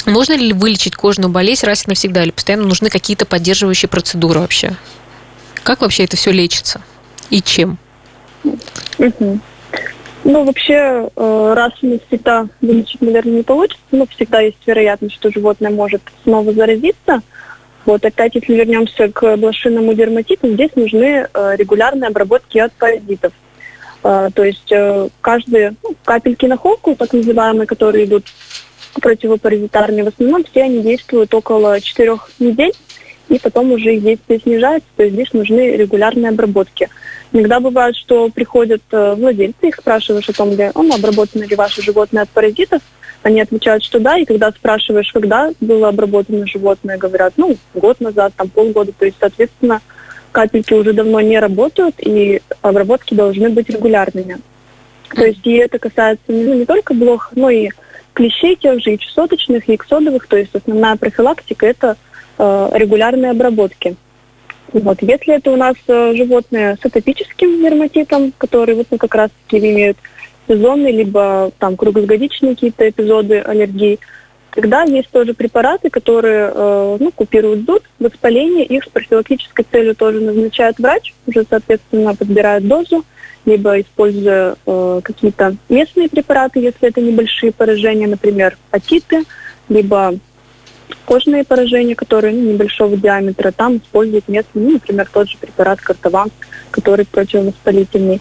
можно 0.06 0.32
ли 0.34 0.52
вылечить 0.52 0.96
кожную 0.96 1.30
болезнь 1.30 1.66
раз 1.66 1.84
и 1.86 1.88
навсегда, 1.88 2.22
или 2.22 2.30
постоянно 2.30 2.66
нужны 2.66 2.90
какие-то 2.90 3.24
поддерживающие 3.24 3.88
процедуры 3.88 4.40
вообще? 4.40 4.76
Как 5.62 5.80
вообще 5.80 6.04
это 6.04 6.16
все 6.16 6.32
лечится? 6.32 6.80
И 7.30 7.40
чем? 7.40 7.78
Ну, 10.24 10.44
вообще, 10.44 11.08
э, 11.16 11.52
раз 11.56 11.72
навсегда 11.82 12.46
вылечить, 12.60 13.00
наверное, 13.00 13.38
не 13.38 13.42
получится, 13.42 13.82
но 13.90 14.06
всегда 14.06 14.40
есть 14.40 14.58
вероятность, 14.66 15.16
что 15.16 15.32
животное 15.32 15.70
может 15.70 16.00
снова 16.22 16.52
заразиться. 16.52 17.22
Вот 17.84 18.04
опять, 18.04 18.36
если 18.36 18.54
вернемся 18.54 19.08
к 19.08 19.36
блошиному 19.36 19.94
дерматиту, 19.94 20.48
здесь 20.52 20.70
нужны 20.76 21.26
э, 21.32 21.56
регулярные 21.56 22.08
обработки 22.08 22.58
от 22.58 22.72
паразитов. 22.74 23.32
Э, 24.04 24.28
то 24.32 24.44
есть 24.44 24.72
каждые 25.20 25.74
ну, 25.82 25.96
капельки 26.04 26.46
на 26.46 26.56
холку, 26.56 26.94
так 26.94 27.12
называемые, 27.12 27.66
которые 27.66 28.04
идут 28.04 28.26
противопаразитарные, 29.00 30.04
в 30.04 30.08
основном 30.08 30.44
все 30.44 30.62
они 30.62 30.82
действуют 30.82 31.34
около 31.34 31.80
4 31.80 32.16
недель 32.38 32.72
и 33.28 33.38
потом 33.38 33.72
уже 33.72 33.96
их 33.96 34.02
действие 34.02 34.40
снижается, 34.40 34.88
то 34.96 35.02
есть 35.04 35.14
здесь 35.14 35.32
нужны 35.32 35.76
регулярные 35.76 36.30
обработки. 36.30 36.88
Иногда 37.32 37.60
бывает, 37.60 37.96
что 37.96 38.28
приходят 38.28 38.82
э, 38.90 39.14
владельцы, 39.14 39.68
их 39.68 39.76
спрашиваешь 39.76 40.28
о 40.28 40.32
том, 40.32 40.50
ли, 40.50 40.70
ну, 40.74 40.94
обработано 40.94 41.44
ли 41.44 41.56
ваше 41.56 41.82
животное 41.82 42.24
от 42.24 42.28
паразитов, 42.28 42.82
они 43.22 43.40
отвечают, 43.40 43.84
что 43.84 44.00
да, 44.00 44.18
и 44.18 44.24
когда 44.24 44.50
спрашиваешь, 44.50 45.12
когда 45.12 45.50
было 45.60 45.88
обработано 45.88 46.46
животное, 46.46 46.98
говорят, 46.98 47.34
ну, 47.36 47.56
год 47.74 48.00
назад, 48.00 48.34
там, 48.36 48.48
полгода, 48.48 48.92
то 48.92 49.06
есть, 49.06 49.16
соответственно, 49.18 49.80
капельки 50.32 50.74
уже 50.74 50.92
давно 50.92 51.20
не 51.20 51.38
работают, 51.38 51.94
и 52.00 52.42
обработки 52.62 53.14
должны 53.14 53.48
быть 53.50 53.70
регулярными. 53.70 54.38
То 55.14 55.26
есть 55.26 55.46
и 55.46 55.52
это 55.52 55.78
касается 55.78 56.24
ну, 56.28 56.54
не 56.54 56.64
только 56.64 56.94
блох, 56.94 57.32
но 57.34 57.50
и 57.50 57.68
клещей 58.14 58.56
тех 58.56 58.82
же, 58.82 58.94
и 58.94 58.98
чесоточных, 58.98 59.68
и 59.68 59.74
иксодовых, 59.74 60.26
то 60.26 60.36
есть 60.36 60.54
основная 60.54 60.96
профилактика– 60.96 61.66
это 61.68 61.96
регулярной 62.38 63.30
обработки. 63.30 63.96
Вот. 64.72 65.02
Если 65.02 65.34
это 65.34 65.50
у 65.50 65.56
нас 65.56 65.74
э, 65.86 66.14
животные 66.16 66.76
с 66.80 66.86
атопическим 66.86 67.62
дерматитом, 67.62 68.32
которые 68.38 68.76
вот, 68.76 68.86
ну, 68.90 68.96
как 68.96 69.14
раз-таки 69.14 69.58
имеют 69.58 69.98
сезонные, 70.48 70.92
либо 70.92 71.52
там 71.58 71.76
круглогодичные 71.76 72.54
какие-то 72.54 72.88
эпизоды 72.88 73.40
аллергии, 73.40 73.98
тогда 74.50 74.82
есть 74.84 75.10
тоже 75.10 75.34
препараты, 75.34 75.90
которые 75.90 76.50
э, 76.54 76.96
ну, 76.98 77.12
купируют 77.12 77.66
зуд, 77.66 77.82
воспаление, 77.98 78.64
их 78.64 78.84
с 78.84 78.88
профилактической 78.88 79.66
целью 79.70 79.94
тоже 79.94 80.20
назначает 80.20 80.78
врач, 80.78 81.12
уже, 81.26 81.44
соответственно, 81.48 82.14
подбирает 82.14 82.66
дозу, 82.66 83.04
либо 83.44 83.78
используя 83.78 84.56
э, 84.64 85.00
какие-то 85.04 85.56
местные 85.68 86.08
препараты, 86.08 86.60
если 86.60 86.88
это 86.88 87.02
небольшие 87.02 87.52
поражения, 87.52 88.06
например, 88.06 88.56
атиты, 88.70 89.24
либо 89.68 90.14
кожные 91.04 91.44
поражения, 91.44 91.94
которые 91.94 92.34
ну, 92.34 92.52
небольшого 92.52 92.96
диаметра, 92.96 93.52
там 93.52 93.78
используют 93.78 94.28
местный, 94.28 94.62
ну, 94.62 94.70
например, 94.72 95.08
тот 95.12 95.28
же 95.28 95.36
препарат 95.38 95.80
картаван, 95.80 96.30
который 96.70 97.04
противовоспалительный. 97.04 98.20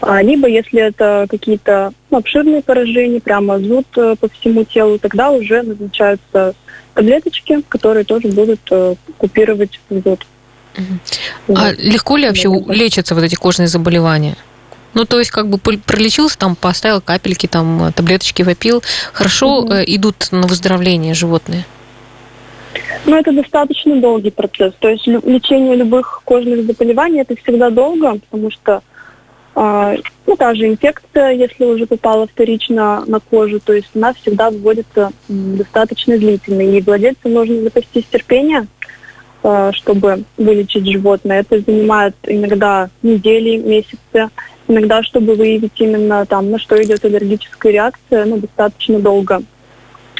А, 0.00 0.22
либо 0.22 0.48
если 0.48 0.80
это 0.80 1.26
какие-то 1.28 1.92
ну, 2.10 2.18
обширные 2.18 2.62
поражения, 2.62 3.20
прямо 3.20 3.58
зуд 3.58 3.86
э, 3.96 4.16
по 4.18 4.28
всему 4.30 4.64
телу, 4.64 4.98
тогда 4.98 5.30
уже 5.30 5.62
назначаются 5.62 6.54
таблеточки, 6.94 7.62
которые 7.68 8.04
тоже 8.04 8.28
будут 8.28 8.60
э, 8.70 8.94
купировать 9.18 9.78
зуд. 9.90 10.26
А 11.48 11.72
легко 11.72 12.16
ли 12.16 12.26
вообще 12.26 12.48
лечатся 12.68 13.14
вот 13.14 13.24
эти 13.24 13.34
кожные 13.34 13.68
заболевания? 13.68 14.36
Ну, 14.94 15.04
то 15.04 15.18
есть, 15.18 15.30
как 15.30 15.48
бы 15.48 15.58
пролечился, 15.58 16.38
там, 16.38 16.56
поставил 16.56 17.00
капельки, 17.00 17.46
там, 17.46 17.92
таблеточки 17.94 18.42
вопил. 18.42 18.82
Хорошо 19.12 19.60
угу. 19.60 19.74
идут 19.86 20.28
на 20.32 20.46
выздоровление 20.46 21.14
животные? 21.14 21.64
Ну, 23.06 23.16
это 23.16 23.32
достаточно 23.32 23.96
долгий 23.96 24.30
процесс. 24.30 24.72
То 24.78 24.88
есть 24.88 25.06
лечение 25.06 25.74
любых 25.74 26.22
кожных 26.24 26.64
заболеваний 26.64 27.20
это 27.20 27.34
всегда 27.36 27.70
долго, 27.70 28.18
потому 28.18 28.50
что 28.50 28.82
э, 29.56 29.96
ну, 30.26 30.36
та 30.36 30.54
же 30.54 30.68
инфекция, 30.68 31.30
если 31.30 31.64
уже 31.64 31.86
попала 31.86 32.26
вторично 32.26 33.04
на 33.06 33.20
кожу, 33.20 33.60
то 33.60 33.72
есть 33.72 33.90
она 33.94 34.12
всегда 34.14 34.50
вводится 34.50 35.10
достаточно 35.28 36.18
длительной. 36.18 36.78
И 36.78 36.82
владельцу 36.82 37.28
нужно 37.28 37.62
запастись 37.62 38.04
терпения, 38.10 38.66
э, 39.42 39.70
чтобы 39.74 40.24
вылечить 40.36 40.86
животное. 40.86 41.40
Это 41.40 41.60
занимает 41.60 42.14
иногда 42.24 42.90
недели, 43.02 43.56
месяцы. 43.56 44.30
Иногда, 44.68 45.02
чтобы 45.02 45.34
выявить 45.34 45.80
именно 45.80 46.24
там, 46.26 46.52
на 46.52 46.60
что 46.60 46.80
идет 46.80 47.04
аллергическая 47.04 47.72
реакция, 47.72 48.24
ну, 48.24 48.36
достаточно 48.36 49.00
долго 49.00 49.42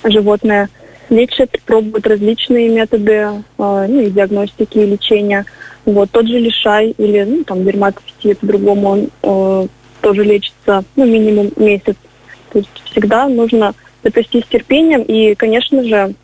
животное 0.02 0.68
лечат, 1.10 1.50
пробуют 1.66 2.06
различные 2.06 2.68
методы 2.68 3.12
э, 3.12 3.42
ну, 3.58 4.00
и 4.00 4.10
диагностики, 4.10 4.78
и 4.78 4.86
лечения. 4.86 5.44
Вот, 5.84 6.10
тот 6.10 6.26
же 6.26 6.38
лишай 6.38 6.94
или 6.96 7.24
ну, 7.24 7.44
там, 7.44 7.64
дерматофитит 7.64 8.38
по-другому, 8.38 8.88
он 8.88 9.08
э, 9.22 9.66
тоже 10.00 10.24
лечится 10.24 10.84
ну, 10.96 11.04
минимум 11.04 11.50
месяц. 11.56 11.96
То 12.52 12.58
есть 12.58 12.70
всегда 12.84 13.28
нужно 13.28 13.74
запастись 14.02 14.44
терпением 14.48 15.02
и, 15.02 15.34
конечно 15.34 15.82
же, 15.84 16.14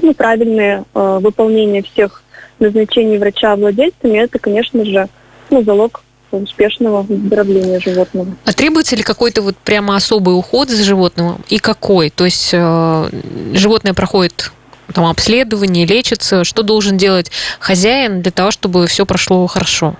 ну, 0.00 0.14
правильное 0.14 0.84
э, 0.94 1.18
выполнение 1.20 1.82
всех 1.82 2.22
назначений 2.58 3.18
врача 3.18 3.56
владельцами, 3.56 4.18
это, 4.18 4.38
конечно 4.38 4.84
же, 4.84 5.08
ну, 5.50 5.62
залог 5.62 6.02
успешного 6.36 7.02
выздоровления 7.02 7.80
животного. 7.80 8.28
А 8.44 8.52
требуется 8.52 8.96
ли 8.96 9.02
какой-то 9.02 9.42
вот 9.42 9.56
прямо 9.56 9.96
особый 9.96 10.36
уход 10.36 10.68
за 10.70 10.82
животным 10.82 11.36
и 11.48 11.58
какой? 11.58 12.10
То 12.10 12.24
есть 12.24 12.50
э, 12.52 13.10
животное 13.54 13.94
проходит 13.94 14.52
там 14.94 15.06
обследование, 15.06 15.86
лечится. 15.86 16.44
Что 16.44 16.62
должен 16.62 16.96
делать 16.96 17.30
хозяин 17.58 18.22
для 18.22 18.32
того, 18.32 18.50
чтобы 18.50 18.86
все 18.86 19.06
прошло 19.06 19.46
хорошо? 19.46 19.94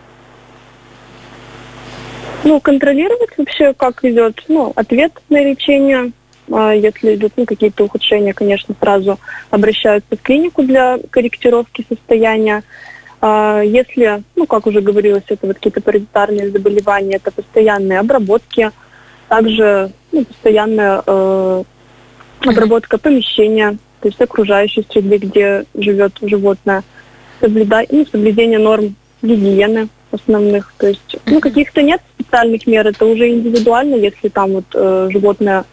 Ну, 2.43 2.61
контролировать 2.61 3.31
вообще, 3.37 3.75
как 3.75 4.05
идет 4.05 4.43
ну, 4.49 4.73
ответ 4.75 5.13
на 5.29 5.43
лечение. 5.45 6.13
А 6.53 6.73
если 6.73 7.15
идут 7.15 7.33
ну, 7.37 7.45
какие-то 7.45 7.85
ухудшения, 7.85 8.33
конечно, 8.33 8.75
сразу 8.81 9.21
обращаются 9.51 10.17
в 10.17 10.23
клинику 10.23 10.63
для 10.63 10.99
корректировки 11.11 11.87
состояния. 11.89 12.63
А 13.21 13.61
если, 13.63 14.23
ну, 14.35 14.47
как 14.47 14.67
уже 14.67 14.81
говорилось, 14.81 15.25
это 15.29 15.47
вот 15.47 15.57
какие-то 15.57 15.83
паразитарные 15.83 16.51
заболевания, 16.51 17.17
это 17.17 17.31
постоянные 17.31 17.99
обработки, 17.99 18.71
также 19.29 19.93
ну, 20.11 20.25
постоянная 20.25 21.03
э, 21.07 21.63
обработка 22.41 22.99
помещения, 22.99 23.77
то 24.01 24.09
есть 24.09 24.21
окружающей 24.21 24.87
среды, 24.91 25.19
где 25.19 25.65
живет 25.75 26.15
животное, 26.23 26.83
соблюда... 27.41 27.85
ну, 27.91 28.07
соблюдение 28.07 28.59
норм 28.59 28.95
гигиены 29.21 29.89
основных. 30.11 30.73
То 30.79 30.89
есть, 30.89 31.17
ну, 31.27 31.41
каких-то 31.41 31.83
нет 31.83 32.01
специальных 32.19 32.67
мер, 32.67 32.87
это 32.87 33.05
уже 33.05 33.29
индивидуально, 33.29 33.97
если 33.97 34.29
там 34.29 34.53
вот 34.53 34.65
э, 34.73 35.09
животное 35.11 35.65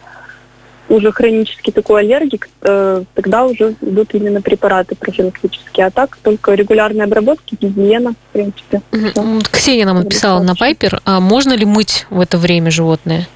уже 0.90 1.12
хронический 1.12 1.72
такой 1.72 2.02
аллергик, 2.02 2.50
э, 2.62 3.04
тогда 3.14 3.46
уже 3.46 3.76
идут 3.82 4.14
именно 4.14 4.42
препараты 4.42 4.96
профилактические. 4.96 5.88
А 5.88 5.92
так 5.92 6.18
только 6.22 6.54
регулярные 6.54 7.04
обработки, 7.04 7.58
гигиена, 7.60 8.14
в 8.14 8.34
принципе. 8.34 8.82
Угу. 8.92 9.42
Ксения 9.52 9.86
нам 9.86 9.98
написала 9.98 10.42
на 10.42 10.56
Пайпер, 10.56 11.02
а 11.06 11.20
можно 11.20 11.54
ли 11.54 11.66
мыть 11.66 12.06
в 12.10 12.20
это 12.20 12.38
время 12.38 12.72
животное? 12.72 13.28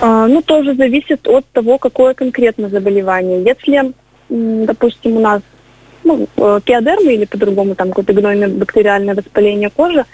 А, 0.00 0.26
ну, 0.26 0.42
тоже 0.42 0.74
зависит 0.74 1.26
от 1.26 1.46
того, 1.52 1.78
какое 1.78 2.14
конкретно 2.14 2.68
заболевание. 2.68 3.42
Если, 3.42 3.92
допустим, 4.28 5.16
у 5.16 5.20
нас 5.20 5.40
ну, 6.02 6.28
э, 6.36 6.60
пиодермы 6.64 7.14
или 7.14 7.24
по-другому 7.24 7.74
там 7.74 7.88
какое-то 7.88 8.12
гнойное 8.12 8.48
бактериальное 8.48 9.14
воспаление 9.14 9.70
кожи, 9.70 10.04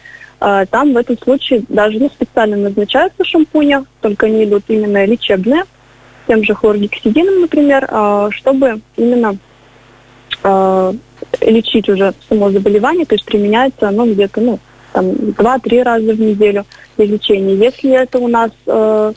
там 0.41 0.95
в 0.95 0.97
этом 0.97 1.19
случае 1.19 1.65
даже 1.69 1.99
ну, 1.99 2.09
специально 2.09 2.57
назначаются 2.57 3.25
шампуни, 3.25 3.79
только 4.01 4.27
они 4.27 4.45
идут 4.45 4.65
именно 4.69 5.05
лечебные, 5.05 5.65
тем 6.27 6.43
же 6.45 6.55
хлоргексидином, 6.55 7.43
например, 7.43 7.87
а, 7.91 8.31
чтобы 8.31 8.81
именно 8.97 9.37
а, 10.43 10.95
лечить 11.41 11.89
уже 11.89 12.15
само 12.29 12.51
заболевание, 12.51 13.05
то 13.05 13.15
есть 13.15 13.25
применяется 13.25 13.89
оно 13.89 14.07
где-то 14.07 14.41
ну, 14.41 14.59
там, 14.93 15.11
2-3 15.11 15.83
раза 15.83 16.13
в 16.15 16.21
неделю 16.21 16.65
для 16.97 17.07
лечения. 17.07 17.55
Если 17.55 17.91
это 17.91 18.19
у 18.19 18.29
нас 18.29 18.51
э, 18.67 19.13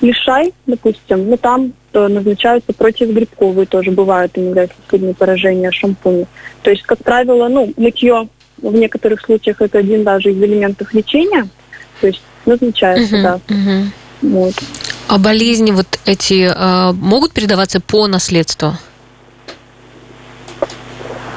лишай, 0.00 0.52
допустим, 0.66 1.30
ну 1.30 1.36
там 1.36 1.72
то 1.92 2.08
назначаются 2.08 2.72
противогрибковые 2.74 3.66
тоже 3.66 3.90
бывают 3.90 4.32
иногда, 4.34 4.66
сильные 4.90 5.14
поражения 5.14 5.70
шампуни. 5.70 6.26
То 6.62 6.70
есть, 6.70 6.82
как 6.82 6.98
правило, 6.98 7.48
ну, 7.48 7.72
мытье 7.76 8.28
в 8.58 8.72
некоторых 8.72 9.20
случаях 9.20 9.60
это 9.60 9.78
один 9.78 10.04
даже 10.04 10.32
из 10.32 10.42
элементов 10.42 10.92
лечения, 10.94 11.48
то 12.00 12.06
есть 12.06 12.22
назначается, 12.44 13.16
uh-huh, 13.16 13.22
да. 13.22 13.40
Uh-huh. 13.48 13.84
Вот. 14.22 14.54
А 15.08 15.18
болезни 15.18 15.70
вот 15.70 15.86
эти 16.04 16.50
э, 16.52 16.92
могут 16.92 17.32
передаваться 17.32 17.80
по 17.80 18.06
наследству? 18.06 18.72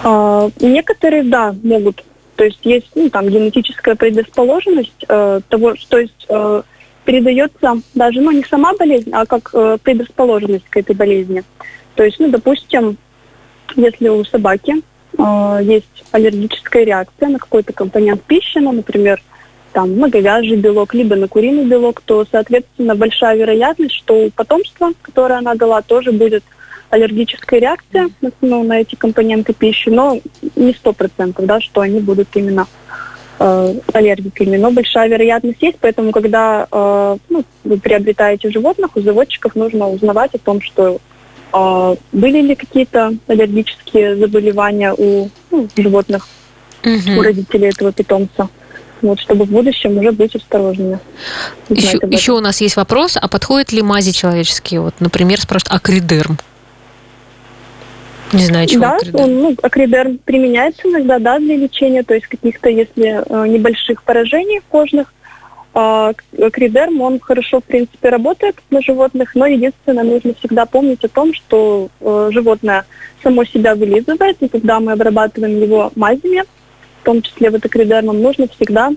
Э, 0.04 0.50
некоторые, 0.60 1.24
да, 1.24 1.56
могут. 1.64 2.04
То 2.36 2.46
есть 2.46 2.60
есть 2.64 2.88
ну, 2.96 3.10
там 3.10 3.28
генетическая 3.28 3.96
предрасположенность 3.96 5.06
э, 5.08 5.42
того, 5.50 5.74
то 5.90 6.00
есть 6.00 6.26
э, 6.30 6.62
передается 7.04 7.82
даже, 7.94 8.22
ну, 8.22 8.32
не 8.32 8.44
сама 8.44 8.74
болезнь, 8.74 9.10
а 9.12 9.26
как 9.26 9.50
э, 9.54 9.78
предрасположенность 9.84 10.70
к 10.70 10.78
этой 10.78 10.96
болезни. 10.96 11.44
То 11.96 12.04
есть, 12.04 12.20
ну, 12.20 12.30
допустим, 12.30 12.98
если 13.76 14.10
у 14.10 14.24
собаки 14.26 14.76
э, 15.20 15.60
есть 15.64 16.04
аллергическая 16.12 16.84
реакция 16.84 17.30
на 17.30 17.40
какой-то 17.40 17.74
компонент 17.74 18.24
пищи, 18.24 18.58
ну, 18.58 18.72
например, 18.72 19.22
там, 19.74 19.98
на 19.98 20.10
говяжий 20.10 20.58
белок, 20.58 20.94
либо 20.94 21.16
на 21.16 21.28
куриный 21.28 21.66
белок, 21.66 22.02
то, 22.02 22.26
соответственно, 22.32 22.96
большая 22.96 23.38
вероятность, 23.38 23.96
что 23.96 24.26
у 24.26 24.32
потомства, 24.32 24.94
которое 25.02 25.36
она 25.36 25.56
дала, 25.56 25.82
тоже 25.82 26.12
будет 26.12 26.44
аллергическая 26.90 27.60
реакция 27.60 28.10
ну, 28.42 28.64
на 28.64 28.82
эти 28.82 28.96
компоненты 28.96 29.54
пищи, 29.54 29.90
но 29.90 30.20
не 30.56 30.74
сто 30.74 30.94
процентов, 30.94 31.46
да, 31.46 31.62
что 31.62 31.82
они 31.82 32.00
будут 32.00 32.30
именно 32.36 32.68
э, 33.40 33.74
аллергиками. 33.94 34.58
Но 34.58 34.72
большая 34.72 35.08
вероятность 35.08 35.62
есть, 35.62 35.78
поэтому, 35.80 36.12
когда 36.12 36.68
э, 36.72 37.18
ну, 37.30 37.44
вы 37.64 37.78
приобретаете 37.78 38.50
животных, 38.50 38.98
у 38.98 39.02
заводчиков 39.02 39.56
нужно 39.56 39.90
узнавать 39.90 40.34
о 40.34 40.40
том, 40.40 40.62
что 40.62 41.00
а 41.52 41.96
были 42.12 42.42
ли 42.42 42.56
какие-то 42.56 43.14
аллергические 43.28 44.16
заболевания 44.16 44.94
у 44.94 45.30
ну, 45.52 45.68
животных, 45.76 46.28
угу. 46.84 47.20
у 47.20 47.22
родителей 47.22 47.70
этого 47.70 47.92
питомца? 47.92 48.50
Вот, 49.02 49.18
чтобы 49.22 49.46
в 49.46 49.50
будущем 49.50 49.98
уже 49.98 50.12
быть 50.12 50.36
осторожными. 50.36 51.00
Еще, 51.70 52.00
еще 52.12 52.34
у 52.34 52.42
нас 52.42 52.60
есть 52.60 52.76
вопрос, 52.76 53.16
а 53.16 53.30
подходят 53.30 53.72
ли 53.72 53.82
мази 53.82 54.12
человеческие? 54.12 54.82
Вот, 54.82 54.96
например, 55.00 55.40
спрашивают 55.40 55.82
акридерм. 55.82 56.38
Не 58.34 58.44
знаю, 58.44 58.68
чего 58.68 58.82
да, 58.82 58.98
акридерм. 58.98 59.24
Он, 59.24 59.40
ну, 59.40 59.56
акридерм 59.62 60.18
применяется 60.18 60.82
иногда, 60.90 61.18
да, 61.18 61.40
для 61.40 61.56
лечения, 61.56 62.04
то 62.04 62.14
есть 62.14 62.28
каких-то, 62.28 62.70
если 62.70 63.24
э, 63.26 63.48
небольших 63.48 64.04
поражений 64.04 64.62
кожных, 64.70 65.14
а, 65.74 66.14
кридерм, 66.52 67.02
он 67.02 67.20
хорошо, 67.20 67.60
в 67.60 67.64
принципе, 67.64 68.10
работает 68.10 68.56
на 68.72 68.82
животных, 68.82 69.36
но 69.36 69.46
единственное, 69.46 70.04
нужно 70.04 70.34
всегда 70.34 70.66
помнить 70.66 71.04
о 71.04 71.10
том, 71.10 71.34
что 71.34 71.90
э, 72.00 72.30
животное 72.32 72.86
само 73.22 73.44
себя 73.44 73.76
вылизывает, 73.76 74.38
и 74.40 74.48
когда 74.48 74.80
мы 74.80 74.94
обрабатываем 74.94 75.62
его 75.62 75.92
мазями, 75.96 76.44
в 77.02 77.06
том 77.06 77.22
числе 77.22 77.52
вот 77.52 77.66
акридермом, 77.66 78.22
нужно 78.22 78.48
всегда 78.48 78.92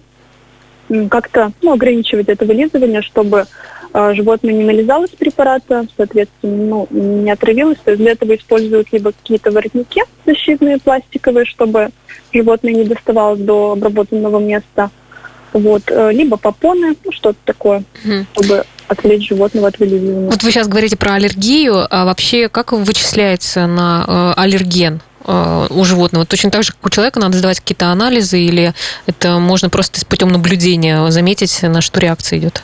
как-то 1.11 1.53
ну, 1.63 1.73
ограничивать 1.73 2.29
это 2.29 2.45
вылизывание, 2.47 3.03
чтобы 3.03 3.47
э, 3.93 4.15
животное 4.15 4.55
не 4.55 4.65
налезалось 4.65 5.11
препарата, 5.11 5.87
соответственно, 5.97 6.67
ну, 6.67 6.89
не 6.91 7.31
отравилось. 7.31 7.79
То 7.85 7.91
есть 7.93 8.03
для 8.03 8.13
этого 8.13 8.35
используют 8.35 8.93
либо 8.93 9.13
какие-то 9.13 9.51
воротники 9.51 10.03
защитные 10.25 10.79
пластиковые, 10.79 11.45
чтобы 11.45 11.91
животное 12.33 12.73
не 12.73 12.85
доставалось 12.85 13.41
до 13.41 13.73
обработанного 13.73 14.39
места– 14.39 14.91
вот, 15.53 15.83
э, 15.89 16.13
либо 16.13 16.37
попоны, 16.37 16.97
ну, 17.05 17.13
что-то 17.13 17.39
такое, 17.45 17.85
угу. 18.05 18.27
чтобы 18.33 18.65
отвлечь 18.89 19.29
животного 19.29 19.69
от 19.69 19.79
вылизывания. 19.79 20.31
Вот 20.31 20.43
вы 20.43 20.51
сейчас 20.51 20.69
говорите 20.69 20.97
про 20.97 21.15
аллергию, 21.15 21.87
а 21.91 22.05
вообще 22.05 22.49
как 22.49 22.73
вычисляется 22.73 23.67
на 23.67 24.05
э, 24.37 24.41
аллерген? 24.41 25.01
Э, 25.25 25.67
у 25.71 25.85
животного. 25.85 26.27
Точно 26.27 26.51
так 26.51 26.65
же, 26.65 26.73
как 26.73 26.85
у 26.85 26.91
человека, 26.91 27.21
надо 27.21 27.37
сдавать 27.37 27.61
какие-то 27.61 27.87
анализы, 27.87 28.41
или 28.41 28.75
это 29.07 29.39
можно 29.39 29.71
просто 29.71 30.05
путем 30.05 30.29
наблюдения 30.29 31.11
заметить, 31.11 31.63
на 31.63 31.81
что 31.81 32.01
реакция 32.01 32.39
идет? 32.39 32.63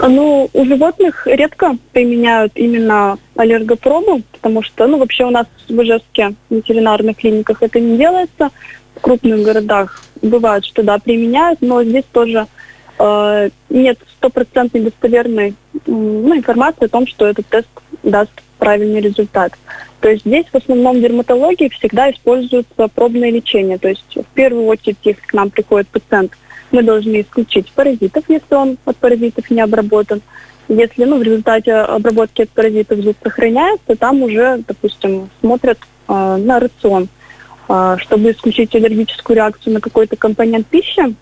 Ну, 0.00 0.50
у 0.52 0.64
животных 0.64 1.26
редко 1.26 1.76
применяют 1.92 2.52
именно 2.56 3.16
аллергопробу, 3.36 4.22
потому 4.32 4.62
что, 4.62 4.86
ну, 4.86 4.98
вообще 4.98 5.24
у 5.24 5.30
нас 5.30 5.46
в 5.68 5.82
Ижевске 5.82 6.34
в 6.50 6.54
ветеринарных 6.54 7.16
клиниках 7.16 7.62
это 7.62 7.78
не 7.78 7.96
делается. 7.96 8.50
В 8.96 9.00
крупных 9.00 9.42
городах 9.42 10.02
бывает, 10.22 10.64
что 10.64 10.82
да, 10.82 10.98
применяют, 10.98 11.60
но 11.60 11.82
здесь 11.82 12.04
тоже 12.12 12.46
э, 12.98 13.50
нет 13.68 13.98
стопроцентной 14.16 14.82
достоверной 14.82 15.54
ну, 15.86 16.36
информации 16.36 16.86
о 16.86 16.88
том, 16.88 17.06
что 17.06 17.26
этот 17.26 17.46
тест 17.46 17.68
даст 18.02 18.30
правильный 18.58 19.00
результат. 19.00 19.52
То 20.00 20.10
есть 20.10 20.24
здесь 20.24 20.46
в 20.52 20.56
основном 20.56 20.96
в 20.96 21.00
дерматологии 21.00 21.68
всегда 21.68 22.10
используется 22.10 22.88
пробное 22.88 23.30
лечение. 23.30 23.78
То 23.78 23.88
есть 23.88 24.16
в 24.16 24.24
первую 24.34 24.66
очередь, 24.66 24.98
если 25.02 25.20
к 25.20 25.32
нам 25.32 25.50
приходит 25.50 25.88
пациент, 25.88 26.32
мы 26.70 26.82
должны 26.82 27.20
исключить 27.20 27.70
паразитов, 27.72 28.24
если 28.28 28.54
он 28.54 28.78
от 28.84 28.96
паразитов 28.96 29.50
не 29.50 29.60
обработан. 29.60 30.22
Если 30.68 31.04
ну, 31.04 31.18
в 31.18 31.22
результате 31.22 31.74
обработки 31.74 32.42
от 32.42 32.50
паразитов 32.50 32.98
зуб 33.00 33.16
сохраняется, 33.22 33.96
там 33.96 34.22
уже, 34.22 34.62
допустим, 34.66 35.28
смотрят 35.40 35.78
э, 36.08 36.36
на 36.36 36.58
рацион. 36.60 37.08
Чтобы 37.66 38.30
исключить 38.30 38.74
аллергическую 38.74 39.36
реакцию 39.36 39.74
на 39.74 39.80
какой-то 39.80 40.16
компонент 40.16 40.66
пищи, 40.66 41.14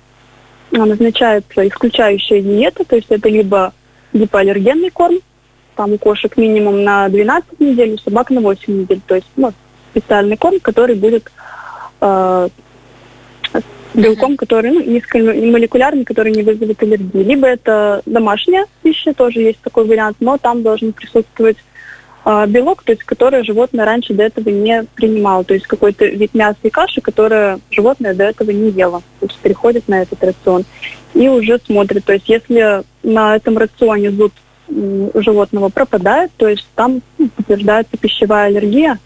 назначается 0.71 1.67
исключающая 1.69 2.41
диета, 2.41 2.85
то 2.85 2.97
есть 2.97 3.09
это 3.11 3.29
либо 3.29 3.73
гипоаллергенный 4.13 4.91
корм, 4.91 5.19
там 5.77 5.93
у 5.93 5.99
кошек 5.99 6.37
минимум 6.37 6.83
на 6.83 7.09
12 7.09 7.61
недель, 7.61 7.95
у 7.95 7.99
собак 7.99 8.31
на 8.31 8.41
8 8.41 8.81
недель, 8.81 9.01
то 9.07 9.15
есть 9.15 9.29
ну, 9.37 9.53
специальный 9.91 10.37
корм, 10.37 10.61
который 10.61 10.97
будет 10.97 11.31
э, 12.01 12.49
белком, 13.95 14.37
который 14.37 14.73
ну, 14.73 14.83
низкомолекулярный, 14.83 16.05
который 16.05 16.33
не 16.33 16.43
вызовет 16.43 16.83
аллергии. 16.83 17.23
Либо 17.23 17.47
это 17.47 18.03
домашняя 18.07 18.67
пища, 18.83 19.15
тоже 19.15 19.41
есть 19.41 19.61
такой 19.61 19.87
вариант, 19.87 20.17
но 20.21 20.39
там 20.39 20.63
должен 20.63 20.93
присутствовать 20.93 21.59
а, 21.59 21.72
белок, 22.25 22.83
то 22.83 22.93
есть 22.93 23.03
который 23.05 23.45
животное 23.45 23.85
раньше 23.85 24.15
до 24.15 24.25
этого 24.25 24.49
не 24.49 24.85
принимало, 24.95 25.45
то 25.45 25.55
есть 25.55 25.67
какой-то 25.67 26.07
вид 26.07 26.35
мяса 26.35 26.59
и 26.63 26.71
каши, 26.71 27.01
которое 27.01 27.59
животное 27.71 28.15
до 28.15 28.25
этого 28.25 28.51
не 28.51 28.71
ело, 28.71 29.03
то 29.21 29.27
есть 29.27 29.39
переходит 29.41 29.89
на 29.89 30.03
этот 30.03 30.23
рацион 30.23 30.65
и 31.15 31.29
уже 31.29 31.59
смотрит, 31.67 32.05
то 32.05 32.13
есть 32.13 32.29
если 32.29 32.85
на 33.03 33.37
этом 33.37 33.59
рационе 33.59 34.11
зуд 34.11 34.33
животного 34.69 35.69
пропадает, 35.69 36.31
то 36.37 36.49
есть 36.49 36.67
там 36.75 37.03
подтверждается 37.37 37.97
пищевая 37.97 38.47
аллергия 38.47 38.99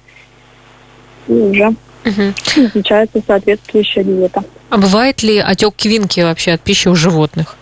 и 1.26 1.32
уже 1.32 1.68
угу. 1.68 2.34
назначается 2.56 3.22
соответствующая 3.26 4.04
диета. 4.04 4.44
А 4.68 4.78
бывает 4.78 5.22
ли 5.22 5.38
отек 5.38 5.74
квинки 5.76 6.20
вообще 6.20 6.52
от 6.52 6.60
пищи 6.60 6.88
у 6.88 6.94
животных? 6.94 7.56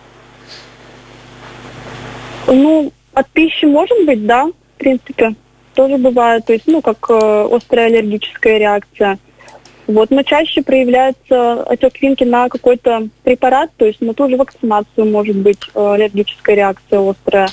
Ну, 2.47 2.91
от 3.13 3.27
пищи 3.29 3.65
может 3.65 4.05
быть, 4.05 4.25
да, 4.25 4.45
в 4.45 4.77
принципе. 4.77 5.35
Тоже 5.75 5.97
бывает, 5.97 6.45
то 6.45 6.53
есть, 6.53 6.65
ну, 6.67 6.81
как 6.81 6.97
э, 7.09 7.47
острая 7.51 7.87
аллергическая 7.87 8.57
реакция. 8.57 9.19
Вот, 9.87 10.09
но 10.09 10.23
чаще 10.23 10.63
проявляется 10.63 11.61
отек 11.63 12.01
линки 12.01 12.23
на 12.23 12.49
какой-то 12.49 13.07
препарат, 13.23 13.69
то 13.77 13.85
есть 13.85 14.01
на 14.01 14.15
ту 14.15 14.27
же 14.29 14.35
вакцинацию 14.35 15.05
может 15.05 15.35
быть 15.35 15.59
э, 15.75 15.93
аллергическая 15.93 16.55
реакция 16.55 17.07
острая, 17.07 17.49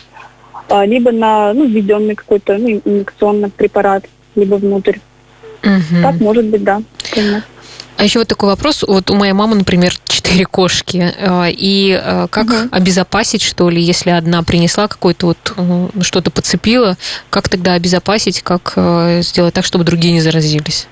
э, 0.70 0.86
либо 0.86 1.12
на 1.12 1.52
ну, 1.52 1.66
введенный 1.66 2.14
какой-то 2.14 2.56
ну, 2.56 2.80
инъекционный 2.84 3.50
препарат, 3.50 4.04
либо 4.34 4.54
внутрь. 4.54 4.96
Угу. 5.62 6.02
Так 6.02 6.20
может 6.20 6.46
быть, 6.46 6.64
да, 6.64 6.82
конечно. 7.10 7.44
А 7.96 8.04
еще 8.04 8.20
вот 8.20 8.28
такой 8.28 8.48
вопрос. 8.48 8.82
Вот 8.86 9.10
у 9.10 9.14
моей 9.14 9.32
мамы, 9.32 9.56
например, 9.56 9.94
четыре 10.04 10.44
кошки. 10.44 11.12
Э, 11.16 11.50
и 11.50 12.00
э, 12.02 12.26
как 12.30 12.46
угу. 12.46 12.56
обезопасить, 12.70 13.42
что 13.42 13.68
ли, 13.70 13.80
если 13.80 14.10
одна 14.10 14.42
принесла 14.42 14.88
какой-то 14.88 15.26
вот 15.26 15.54
ну, 15.56 15.90
что-то 16.00 16.30
подцепила, 16.30 16.96
как 17.30 17.48
тогда 17.48 17.74
обезопасить, 17.74 18.42
как 18.42 18.74
сделать 19.20 19.54
так, 19.54 19.64
чтобы 19.64 19.84
другие 19.84 20.14
не 20.14 20.20
заразились? 20.20 20.88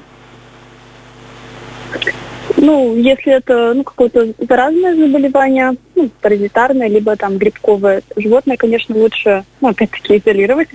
Ну, 2.57 2.95
если 2.97 3.33
это 3.33 3.73
ну, 3.75 3.85
какое-то 3.85 4.35
заразное 4.39 4.95
заболевание, 4.95 5.77
ну, 5.95 6.11
паразитарное, 6.21 6.89
либо 6.89 7.17
там 7.17 7.39
грибковое, 7.39 8.03
животное, 8.17 8.57
конечно, 8.57 8.95
лучше, 8.97 9.45
ну, 9.61 9.69
опять-таки, 9.69 10.19
изолировать 10.19 10.69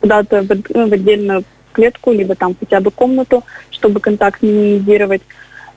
куда-то 0.00 0.42
в, 0.42 0.48
ну, 0.74 0.88
в 0.88 0.92
отдельную 0.92 1.44
клетку, 1.80 2.12
либо 2.12 2.34
там 2.34 2.54
хотя 2.58 2.80
бы 2.80 2.90
комнату, 2.90 3.44
чтобы 3.70 4.00
контакт 4.00 4.42
минимизировать. 4.42 5.22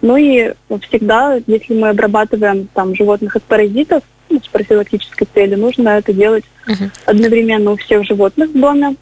Ну 0.02 0.18
и 0.18 0.54
всегда, 0.88 1.40
если 1.48 1.74
мы 1.74 1.90
обрабатываем 1.90 2.68
там 2.74 2.94
животных 2.96 3.36
от 3.36 3.44
паразитов, 3.44 4.04
ну, 4.30 4.42
с 4.44 4.48
профилактической 4.48 5.28
целью, 5.34 5.60
нужно 5.60 5.90
это 5.90 6.12
делать 6.12 6.44
uh-huh. 6.68 6.90
одновременно 7.06 7.72
у 7.72 7.78
всех 7.78 8.04
животных 8.04 8.50
в 8.50 8.60
доме, 8.60 8.96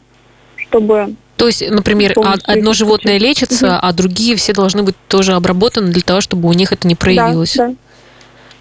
чтобы 0.56 1.14
то 1.36 1.48
есть, 1.48 1.68
например, 1.68 2.14
одно 2.44 2.72
животное 2.72 3.18
лечится, 3.18 3.66
угу. 3.66 3.74
а 3.82 3.92
другие 3.92 4.36
все 4.36 4.52
должны 4.52 4.84
быть 4.84 4.94
тоже 5.08 5.32
обработаны 5.32 5.90
для 5.90 6.02
того, 6.02 6.20
чтобы 6.20 6.48
у 6.48 6.52
них 6.52 6.72
это 6.72 6.86
не 6.86 6.94
проявилось. 6.94 7.56
Да, 7.56 7.74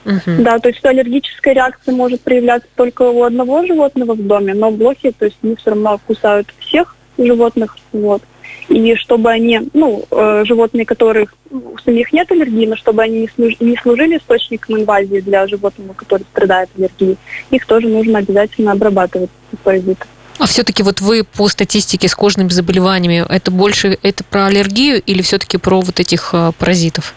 да. 0.06 0.14
Угу. 0.14 0.44
Да, 0.44 0.58
то 0.58 0.70
есть 0.70 0.84
аллергическая 0.84 1.54
реакция 1.54 1.94
может 1.94 2.22
проявляться 2.22 2.68
только 2.76 3.04
у 3.04 3.22
одного 3.22 3.64
животного 3.68 4.16
в 4.16 4.26
доме, 4.26 4.56
но 4.56 4.72
блохи, 4.72 5.12
то 5.12 5.26
есть 5.26 5.38
они 5.44 5.56
все 5.58 5.70
равно 5.70 6.00
кусают 6.08 6.48
всех 6.58 6.96
животных, 7.20 7.78
вот. 7.92 8.24
И 8.70 8.96
чтобы 8.96 9.30
они, 9.30 9.62
ну, 9.74 10.06
э, 10.10 10.44
животные, 10.46 10.86
которых 10.86 11.34
у 11.50 11.78
самих 11.84 12.14
нет 12.14 12.32
аллергии, 12.32 12.66
но 12.66 12.76
чтобы 12.76 13.04
они 13.04 13.30
не 13.38 13.78
служили 13.78 14.18
источником 14.18 14.80
инвазии 14.80 15.20
для 15.20 15.48
животного, 15.48 15.94
который 15.94 16.24
страдает 16.32 16.70
аллергией, 16.78 17.18
их 17.50 17.66
тоже 17.66 17.88
нужно 17.88 18.20
обязательно 18.20 18.72
обрабатывать 18.72 19.30
паразитов. 19.64 20.08
А 20.40 20.48
все-таки 20.48 20.82
вот 20.82 21.02
вы 21.02 21.24
по 21.24 21.48
статистике 21.50 22.08
с 22.08 22.16
кожными 22.16 22.50
заболеваниями, 22.50 23.26
это 23.30 23.52
больше 23.52 24.00
это 24.02 24.24
про 24.24 24.48
аллергию 24.48 25.02
или 25.02 25.22
все-таки 25.22 25.58
про 25.58 25.82
вот 25.82 26.00
этих 26.00 26.30
э, 26.34 26.52
паразитов? 26.58 27.14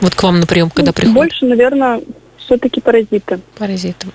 Вот 0.00 0.14
к 0.14 0.22
вам 0.22 0.40
на 0.40 0.46
прием, 0.46 0.70
когда 0.70 0.90
ну, 0.90 0.94
приходят? 0.94 1.16
Больше, 1.16 1.46
наверное, 1.46 2.00
все-таки 2.50 2.80
паразиты. 2.80 3.38
Паразиты. 3.56 4.08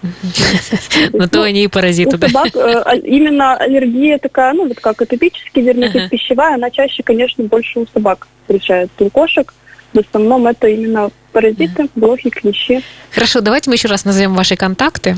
Но 1.13 1.28
то 1.28 1.43
они 1.43 1.63
и 1.63 1.67
паразиты, 1.69 2.17
да. 2.17 2.28
собак 2.28 2.54
э, 2.54 2.84
а, 2.86 2.95
именно 2.95 3.56
аллергия 3.56 4.17
такая, 4.17 4.54
ну 4.54 4.67
вот 4.67 4.78
как 4.82 5.02
атопический 5.02 5.62
дерматит 5.62 6.10
пищевая, 6.10 6.56
она 6.56 6.69
чаще, 6.69 7.02
конечно, 7.02 7.45
больше 7.45 7.80
у 7.80 7.88
собак 7.88 8.28
встречается. 8.41 9.06
У 9.06 9.10
кошек 9.10 9.54
в 9.93 10.00
основном 10.00 10.48
это 10.48 10.67
именно 10.67 11.12
паразиты, 11.32 11.88
блохи, 11.95 12.30
клещи. 12.30 12.84
Хорошо, 13.12 13.39
давайте 13.39 13.69
мы 13.69 13.78
еще 13.78 13.88
раз 13.88 14.04
назовем 14.04 14.36
ваши 14.36 14.58
контакты. 14.58 15.15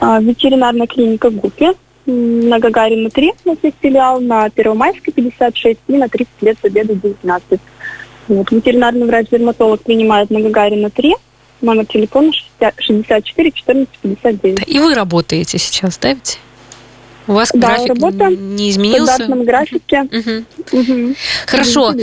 А, 0.00 0.20
ветеринарная 0.20 0.86
клиника 0.86 1.28
ГУПИ 1.28 1.74
на 2.06 2.58
Гагарина 2.58 3.10
3 3.10 3.32
у 3.44 3.48
нас 3.50 3.58
есть 3.62 3.76
филиал, 3.82 4.20
на 4.20 4.48
Первомайской 4.48 5.12
56 5.12 5.78
и 5.86 5.92
на 5.92 6.08
30 6.08 6.28
лет 6.40 6.58
Победы 6.58 6.94
19. 6.94 7.60
Вот. 8.30 8.52
Ветеринарный 8.52 9.06
врач-дерматолог 9.06 9.82
принимает 9.82 10.30
на 10.30 10.40
Гагарина 10.40 10.88
3, 10.88 11.16
номер 11.62 11.84
телефона 11.86 12.30
64 12.78 13.50
14 13.50 13.88
59. 14.00 14.68
И 14.68 14.78
вы 14.78 14.94
работаете 14.94 15.58
сейчас, 15.58 15.98
да, 15.98 16.14
ведь? 16.14 16.38
У 17.30 17.32
вас 17.32 17.50
да, 17.54 17.68
график 17.68 17.88
работа 17.90 18.26
не 18.26 18.70
изменился? 18.70 19.12
В 19.12 19.14
стандартном 19.14 19.44
графике. 19.44 20.00
Угу. 20.00 20.80
Угу. 20.80 21.14
Хорошо. 21.46 21.94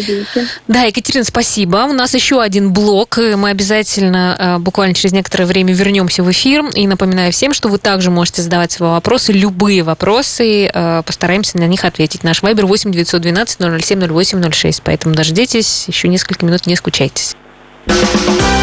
Да, 0.70 0.84
Екатерина, 0.84 1.26
спасибо. 1.26 1.86
У 1.90 1.92
нас 1.92 2.14
еще 2.14 2.42
один 2.42 2.72
блок. 2.72 3.18
Мы 3.18 3.50
обязательно 3.50 4.38
э, 4.40 4.58
буквально 4.60 4.94
через 4.94 5.12
некоторое 5.12 5.44
время 5.44 5.74
вернемся 5.74 6.24
в 6.24 6.32
эфир. 6.32 6.66
И 6.76 6.88
напоминаю 6.88 7.34
всем, 7.34 7.54
что 7.54 7.68
вы 7.68 7.78
также 7.78 8.10
можете 8.10 8.42
задавать 8.42 8.72
свои 8.72 8.90
вопросы, 8.90 9.34
любые 9.34 9.84
вопросы. 9.84 10.72
Э, 10.74 11.04
постараемся 11.06 11.58
на 11.58 11.68
них 11.68 11.84
ответить. 11.84 12.24
Наш 12.24 12.42
вайбер 12.42 12.66
8 12.66 12.94
912 12.94 13.84
007 13.84 14.08
08 14.08 14.52
06. 14.54 14.82
Поэтому 14.84 15.14
дождитесь. 15.14 15.90
Еще 15.90 16.08
несколько 16.08 16.46
минут 16.46 16.68
не 16.68 16.78
скучайтесь. 16.78 17.36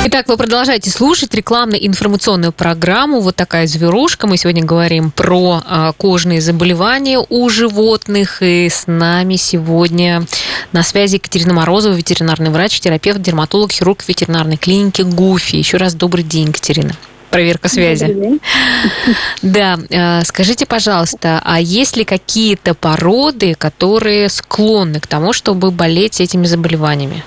Итак, 0.07 0.29
вы 0.29 0.37
продолжаете 0.37 0.91
слушать 0.91 1.33
рекламно-информационную 1.33 2.53
программу 2.53 3.21
«Вот 3.21 3.37
такая 3.37 3.67
зверушка». 3.67 4.27
Мы 4.27 4.37
сегодня 4.37 4.63
говорим 4.63 5.11
про 5.11 5.63
а, 5.65 5.93
кожные 5.93 6.43
заболевания 6.43 7.25
у 7.27 7.49
животных. 7.49 8.43
И 8.43 8.69
с 8.69 8.87
нами 8.87 9.37
сегодня 9.37 10.27
на 10.73 10.83
связи 10.83 11.15
Екатерина 11.15 11.55
Морозова, 11.55 11.95
ветеринарный 11.95 12.51
врач, 12.51 12.81
терапевт, 12.81 13.23
дерматолог, 13.23 13.73
хирург 13.73 14.05
ветеринарной 14.07 14.59
клиники 14.59 15.01
ГУФИ. 15.01 15.57
Еще 15.57 15.79
раз 15.79 15.95
добрый 15.95 16.23
день, 16.23 16.49
Екатерина. 16.49 16.95
Проверка 17.31 17.71
связи. 17.71 18.39
Да, 19.41 19.79
а, 19.91 20.23
скажите, 20.27 20.67
пожалуйста, 20.67 21.41
а 21.43 21.59
есть 21.59 21.97
ли 21.97 22.05
какие-то 22.05 22.75
породы, 22.75 23.55
которые 23.55 24.29
склонны 24.29 25.01
к 25.01 25.07
тому, 25.07 25.33
чтобы 25.33 25.71
болеть 25.71 26.21
этими 26.21 26.45
заболеваниями? 26.45 27.25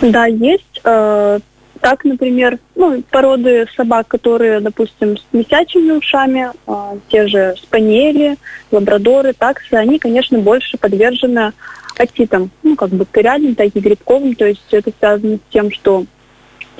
Да, 0.00 0.26
есть. 0.26 0.80
Э, 0.84 1.40
так, 1.80 2.04
например, 2.04 2.58
ну, 2.74 3.02
породы 3.10 3.66
собак, 3.76 4.08
которые, 4.08 4.60
допустим, 4.60 5.16
с 5.16 5.24
месячими 5.32 5.92
ушами, 5.92 6.50
э, 6.66 6.98
те 7.08 7.26
же 7.26 7.54
спаниели, 7.60 8.36
лабрадоры, 8.70 9.32
таксы, 9.32 9.74
они, 9.74 9.98
конечно, 9.98 10.38
больше 10.38 10.76
подвержены 10.78 11.52
отитам, 11.96 12.50
ну, 12.62 12.76
как 12.76 12.90
бактериальным, 12.90 13.54
так 13.54 13.68
и 13.74 13.80
грибковым. 13.80 14.34
То 14.34 14.46
есть 14.46 14.66
это 14.70 14.92
связано 14.98 15.36
с 15.36 15.52
тем, 15.52 15.70
что 15.72 16.04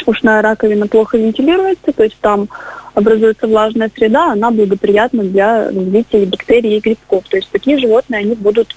ушная 0.06 0.42
раковина 0.42 0.86
плохо 0.86 1.18
вентилируется, 1.18 1.92
то 1.92 2.04
есть 2.04 2.16
там 2.20 2.48
образуется 2.94 3.46
влажная 3.46 3.90
среда, 3.94 4.32
она 4.32 4.50
благоприятна 4.50 5.24
для 5.24 5.66
развития 5.66 6.26
бактерий 6.26 6.76
и 6.76 6.80
грибков. 6.80 7.24
То 7.28 7.36
есть 7.36 7.50
такие 7.50 7.78
животные, 7.78 8.20
они 8.20 8.34
будут 8.34 8.74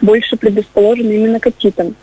больше 0.00 0.36
предрасположены 0.36 1.12
именно 1.12 1.40
к 1.40 1.46
отитам. 1.46 1.94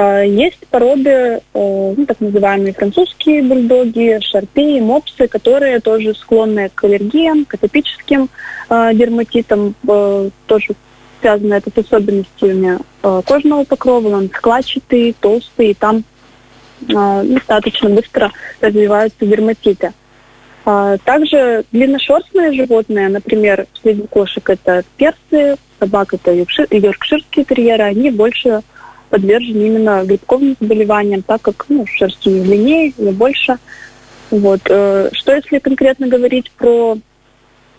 А, 0.00 0.22
есть 0.22 0.64
породы, 0.70 1.10
э, 1.10 1.40
ну, 1.52 2.06
так 2.06 2.20
называемые 2.20 2.72
французские 2.72 3.42
бульдоги, 3.42 4.20
шарпеи, 4.22 4.78
мопсы, 4.78 5.26
которые 5.26 5.80
тоже 5.80 6.14
склонны 6.14 6.70
к 6.72 6.84
аллергиям, 6.84 7.44
к 7.44 7.54
атопическим 7.54 8.28
э, 8.70 8.90
дерматитам, 8.94 9.74
э, 9.88 10.30
тоже 10.46 10.68
связано 11.20 11.54
это 11.54 11.72
с 11.74 11.84
особенностями 11.84 12.78
кожного 13.02 13.64
покрова, 13.64 14.14
он 14.14 14.28
складчатый, 14.28 15.16
толстый, 15.18 15.70
и 15.70 15.74
там 15.74 16.04
достаточно 16.80 17.90
быстро 17.90 18.30
развиваются 18.60 19.26
дерматиты. 19.26 19.92
А, 20.64 20.96
также 20.98 21.64
длинношерстные 21.72 22.52
животные, 22.52 23.08
например, 23.08 23.66
среди 23.82 24.02
кошек 24.02 24.48
это 24.48 24.84
персы, 24.96 25.56
собак 25.80 26.14
это 26.14 26.32
йоркширские 26.32 27.44
терьеры, 27.44 27.82
они 27.82 28.12
больше 28.12 28.62
подвержены 29.10 29.66
именно 29.66 30.04
грибковым 30.04 30.56
заболеваниям, 30.60 31.22
так 31.22 31.42
как 31.42 31.66
ну, 31.68 31.86
шерсть 31.86 32.26
у 32.26 32.30
них 32.30 32.44
длиннее 32.44 32.92
или 32.96 33.10
больше. 33.10 33.56
Вот. 34.30 34.60
Э, 34.68 35.08
что 35.12 35.34
если 35.34 35.58
конкретно 35.58 36.08
говорить 36.08 36.50
про 36.52 36.98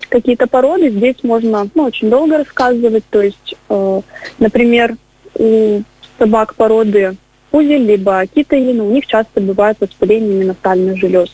какие-то 0.09 0.47
породы, 0.47 0.89
здесь 0.89 1.17
можно 1.23 1.69
ну, 1.75 1.83
очень 1.83 2.09
долго 2.09 2.37
рассказывать. 2.37 3.03
То 3.09 3.21
есть, 3.21 3.55
э, 3.69 4.01
например, 4.39 4.95
у 5.35 5.81
собак 6.17 6.55
породы 6.55 7.15
пузель, 7.51 7.85
либо 7.85 8.25
китаин, 8.27 8.81
у 8.81 8.91
них 8.91 9.05
часто 9.07 9.41
бывает 9.41 9.77
воспаление 9.79 10.33
именно 10.33 10.53
стальных 10.53 10.97
желез. 10.97 11.29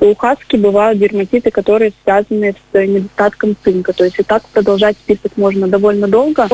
У 0.00 0.14
хаски 0.14 0.56
бывают 0.56 0.98
дерматиты, 0.98 1.50
которые 1.50 1.92
связаны 2.04 2.54
с 2.72 2.86
недостатком 2.86 3.56
цинка. 3.64 3.92
То 3.92 4.04
есть 4.04 4.18
и 4.18 4.22
так 4.22 4.44
продолжать 4.48 4.96
список 4.96 5.36
можно 5.36 5.66
довольно 5.66 6.06
долго. 6.06 6.48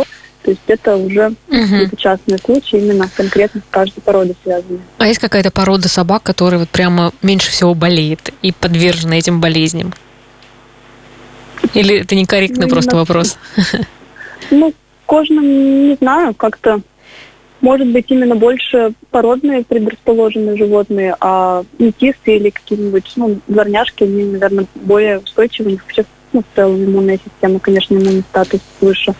То 0.44 0.50
есть 0.50 0.62
это 0.66 0.96
уже 0.96 1.34
угу. 1.48 1.96
частные 1.96 2.36
случаи, 2.38 2.78
именно 2.78 3.08
конкретно 3.16 3.62
с 3.62 3.70
каждой 3.70 4.02
породой 4.02 4.36
связаны. 4.42 4.78
А 4.98 5.06
есть 5.06 5.18
какая-то 5.18 5.50
порода 5.50 5.88
собак, 5.88 6.22
которая 6.22 6.60
вот 6.60 6.68
прямо 6.68 7.12
меньше 7.22 7.50
всего 7.50 7.74
болеет 7.74 8.30
и 8.42 8.52
подвержена 8.52 9.16
этим 9.16 9.40
болезням? 9.40 9.94
Или 11.72 12.00
это 12.00 12.14
некорректный 12.14 12.66
ну, 12.66 12.70
просто 12.70 12.96
вопрос? 12.96 13.38
Ну, 14.50 14.74
кожным 15.06 15.88
не 15.88 15.94
знаю, 15.94 16.34
как-то 16.34 16.82
может 17.64 17.88
быть 17.88 18.04
именно 18.08 18.36
больше 18.36 18.92
породные 19.10 19.64
предрасположенные 19.64 20.54
животные, 20.54 21.16
а 21.18 21.64
метисы 21.78 22.36
или 22.36 22.50
какие-нибудь 22.50 23.10
ну, 23.16 23.40
дворняжки, 23.48 24.04
они, 24.04 24.24
наверное, 24.24 24.66
более 24.74 25.20
устойчивы. 25.20 25.68
У 25.68 25.72
них 25.72 25.82
вообще 25.82 26.04
ну, 26.34 26.42
в 26.42 26.56
целом 26.56 26.84
иммунная 26.84 27.18
система, 27.24 27.58
конечно, 27.58 27.94
иммунный 27.94 28.22
статус 28.28 28.60
выше. 28.82 29.14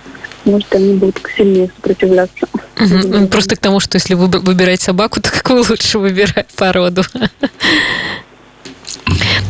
Может, 0.45 0.75
они 0.75 0.93
будут 0.93 1.19
сильнее 1.35 1.71
сопротивляться. 1.75 2.47
Угу. 2.79 3.29
Просто 3.29 3.57
к 3.57 3.61
тому, 3.61 3.81
что 3.81 3.97
если 3.97 4.13
вы 4.13 4.27
выбирать 4.27 4.83
собаку, 4.83 5.21
то 5.23 5.31
какую 5.31 5.65
лучше 5.67 5.99
выбирать 5.99 6.49
породу? 6.55 7.03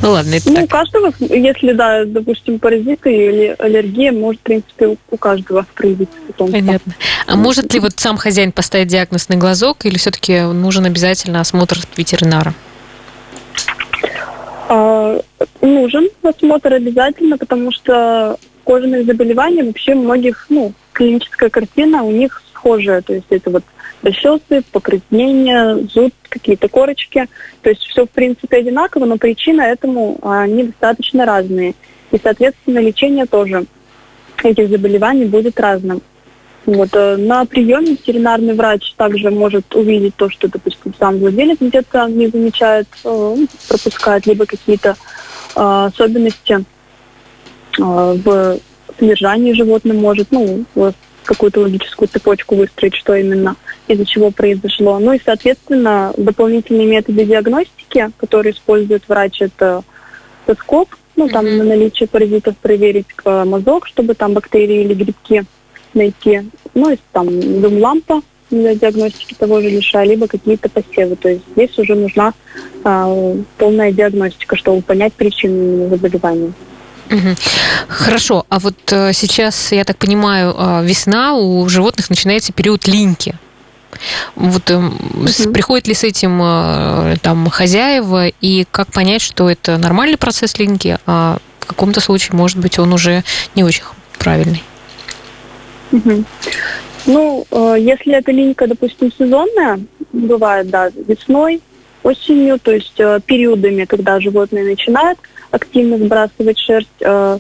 Ну 0.04 0.10
ладно, 0.10 0.34
это 0.34 0.50
Ну, 0.50 0.56
так. 0.56 0.64
у 0.64 0.68
каждого, 0.68 1.12
если, 1.18 1.72
да, 1.72 2.04
допустим, 2.04 2.58
паразиты 2.58 3.10
или 3.10 3.56
аллергия, 3.58 4.12
может, 4.12 4.38
в 4.42 4.44
принципе, 4.44 4.98
у 5.10 5.16
каждого 5.16 5.64
проявиться 5.74 6.14
потомство. 6.26 6.58
Понятно. 6.58 6.92
А 7.26 7.36
может 7.36 7.72
ли 7.72 7.80
вот 7.80 7.92
сам 7.96 8.18
хозяин 8.18 8.52
поставить 8.52 8.88
диагноз 8.88 9.30
на 9.30 9.36
глазок, 9.36 9.86
или 9.86 9.96
все-таки 9.96 10.40
нужен 10.42 10.84
обязательно 10.84 11.40
осмотр 11.40 11.78
ветеринара? 11.96 12.52
А, 14.68 15.22
нужен 15.62 16.10
осмотр 16.22 16.74
обязательно, 16.74 17.38
потому 17.38 17.72
что 17.72 18.36
кожаные 18.64 19.04
заболевания 19.04 19.64
вообще 19.64 19.94
многих, 19.94 20.44
ну, 20.50 20.74
клиническая 20.92 21.48
картина 21.48 22.02
у 22.02 22.10
них 22.10 22.42
схожая, 22.52 23.00
то 23.00 23.14
есть 23.14 23.26
это 23.30 23.50
вот 23.50 23.64
расчесы, 24.04 24.62
покраснения, 24.70 25.76
зуд, 25.92 26.12
какие-то 26.28 26.68
корочки. 26.68 27.26
То 27.62 27.70
есть 27.70 27.82
все, 27.82 28.06
в 28.06 28.10
принципе, 28.10 28.58
одинаково, 28.58 29.06
но 29.06 29.16
причина 29.16 29.62
этому 29.62 30.18
они 30.22 30.64
достаточно 30.64 31.24
разные. 31.24 31.74
И, 32.10 32.20
соответственно, 32.22 32.78
лечение 32.78 33.26
тоже 33.26 33.66
этих 34.42 34.68
заболеваний 34.68 35.24
будет 35.24 35.58
разным. 35.58 36.02
Вот. 36.66 36.90
Э, 36.92 37.16
на 37.16 37.44
приеме 37.44 37.92
ветеринарный 37.92 38.54
врач 38.54 38.94
также 38.96 39.30
может 39.30 39.74
увидеть 39.74 40.16
то, 40.16 40.30
что, 40.30 40.48
допустим, 40.48 40.94
сам 40.98 41.18
владелец 41.18 41.58
где-то 41.60 42.06
не 42.08 42.28
замечает, 42.28 42.86
э, 43.04 43.08
ну, 43.08 43.46
пропускает, 43.68 44.26
либо 44.26 44.46
какие-то 44.46 44.96
э, 45.56 45.86
особенности 45.86 46.64
в 47.76 48.60
содержании 49.00 49.52
животного 49.52 49.98
может, 49.98 50.28
ну, 50.30 50.64
какую-то 51.24 51.62
логическую 51.62 52.06
цепочку 52.06 52.54
выстроить, 52.54 52.94
что 52.94 53.16
именно 53.16 53.56
из-за 53.88 54.04
чего 54.06 54.30
произошло. 54.30 54.98
Ну 54.98 55.12
и, 55.12 55.20
соответственно, 55.24 56.12
дополнительные 56.16 56.86
методы 56.86 57.24
диагностики, 57.24 58.10
которые 58.16 58.54
использует 58.54 59.02
врач, 59.08 59.42
это 59.42 59.82
тестоскоп, 60.46 60.88
ну, 61.16 61.28
там 61.28 61.46
mm-hmm. 61.46 61.58
на 61.58 61.64
наличие 61.64 62.08
паразитов 62.08 62.56
проверить 62.58 63.06
мазок, 63.24 63.86
чтобы 63.86 64.14
там 64.14 64.32
бактерии 64.32 64.82
или 64.82 64.94
грибки 64.94 65.44
найти. 65.94 66.50
Ну, 66.74 66.90
и 66.90 66.98
там 67.12 67.28
дум-лампа 67.60 68.22
для 68.50 68.74
диагностики 68.74 69.34
того 69.34 69.60
же 69.60 69.68
лиша, 69.70 70.04
либо 70.04 70.26
какие-то 70.26 70.68
посевы. 70.68 71.16
То 71.16 71.28
есть 71.28 71.42
здесь 71.52 71.78
уже 71.78 71.94
нужна 71.94 72.32
а, 72.84 73.36
полная 73.58 73.92
диагностика, 73.92 74.56
чтобы 74.56 74.82
понять 74.82 75.12
причину 75.12 75.88
заболевания. 75.88 76.52
Хорошо, 77.86 78.46
а 78.48 78.58
вот 78.58 78.76
э, 78.90 79.12
сейчас, 79.12 79.72
я 79.72 79.84
так 79.84 79.98
понимаю, 79.98 80.54
э, 80.56 80.84
весна, 80.84 81.34
у 81.34 81.68
животных 81.68 82.08
начинается 82.08 82.52
период 82.52 82.88
линьки. 82.88 83.34
Вот 84.34 84.70
угу. 84.70 85.52
приходит 85.52 85.86
ли 85.86 85.94
с 85.94 86.04
этим 86.04 86.40
э, 86.42 87.16
там 87.22 87.48
хозяева 87.48 88.28
и 88.28 88.64
как 88.70 88.92
понять, 88.92 89.22
что 89.22 89.48
это 89.50 89.76
нормальный 89.78 90.16
процесс 90.16 90.58
линьки, 90.58 90.98
а 91.06 91.38
в 91.60 91.66
каком-то 91.66 92.00
случае, 92.00 92.36
может 92.36 92.58
быть, 92.58 92.78
он 92.78 92.92
уже 92.92 93.24
не 93.54 93.64
очень 93.64 93.84
правильный? 94.18 94.62
Угу. 95.92 96.24
Ну, 97.06 97.46
если 97.76 98.14
эта 98.14 98.32
линька, 98.32 98.66
допустим, 98.66 99.12
сезонная, 99.12 99.80
бывает, 100.12 100.68
да, 100.70 100.90
весной, 101.06 101.60
осенью, 102.02 102.58
то 102.58 102.72
есть 102.72 102.96
периодами, 103.26 103.84
когда 103.84 104.20
животные 104.20 104.64
начинают 104.64 105.18
активно 105.54 105.98
сбрасывать 105.98 106.58
шерсть, 106.58 106.88
э, 107.00 107.38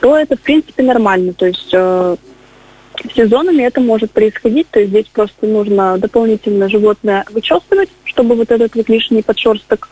то 0.00 0.16
это, 0.16 0.36
в 0.36 0.40
принципе, 0.40 0.82
нормально. 0.82 1.32
То 1.32 1.46
есть 1.46 1.70
э, 1.72 2.16
сезонами 3.14 3.62
это 3.62 3.80
может 3.80 4.10
происходить, 4.10 4.68
то 4.70 4.80
есть 4.80 4.90
здесь 4.90 5.06
просто 5.12 5.46
нужно 5.46 5.98
дополнительно 5.98 6.68
животное 6.68 7.24
вычесывать, 7.30 7.90
чтобы 8.04 8.34
вот 8.34 8.50
этот 8.50 8.74
вот 8.74 8.88
лишний 8.88 9.22
подшерсток 9.22 9.88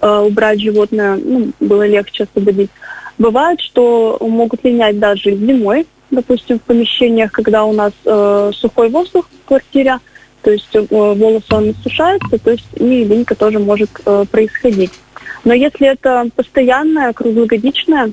э, 0.00 0.18
убрать 0.26 0.60
животное, 0.60 1.16
ну, 1.16 1.50
было 1.60 1.86
легче 1.86 2.24
освободить. 2.24 2.70
Бывает, 3.18 3.60
что 3.60 4.18
могут 4.20 4.64
линять 4.64 4.98
даже 4.98 5.34
зимой, 5.36 5.86
допустим, 6.10 6.58
в 6.58 6.62
помещениях, 6.62 7.32
когда 7.32 7.64
у 7.64 7.72
нас 7.72 7.92
э, 8.04 8.50
сухой 8.54 8.88
воздух 8.88 9.28
в 9.44 9.48
квартире, 9.48 9.98
то 10.42 10.50
есть 10.50 10.74
э, 10.74 10.80
волосы 10.90 11.46
он 11.50 11.74
сушается, 11.82 12.38
то 12.38 12.50
есть 12.50 12.66
и 12.76 13.04
линька 13.04 13.34
тоже 13.34 13.58
может 13.58 13.90
э, 14.04 14.24
происходить. 14.30 14.92
Но 15.44 15.54
если 15.54 15.88
это 15.88 16.26
постоянное, 16.34 17.12
круглогодичное 17.12 18.12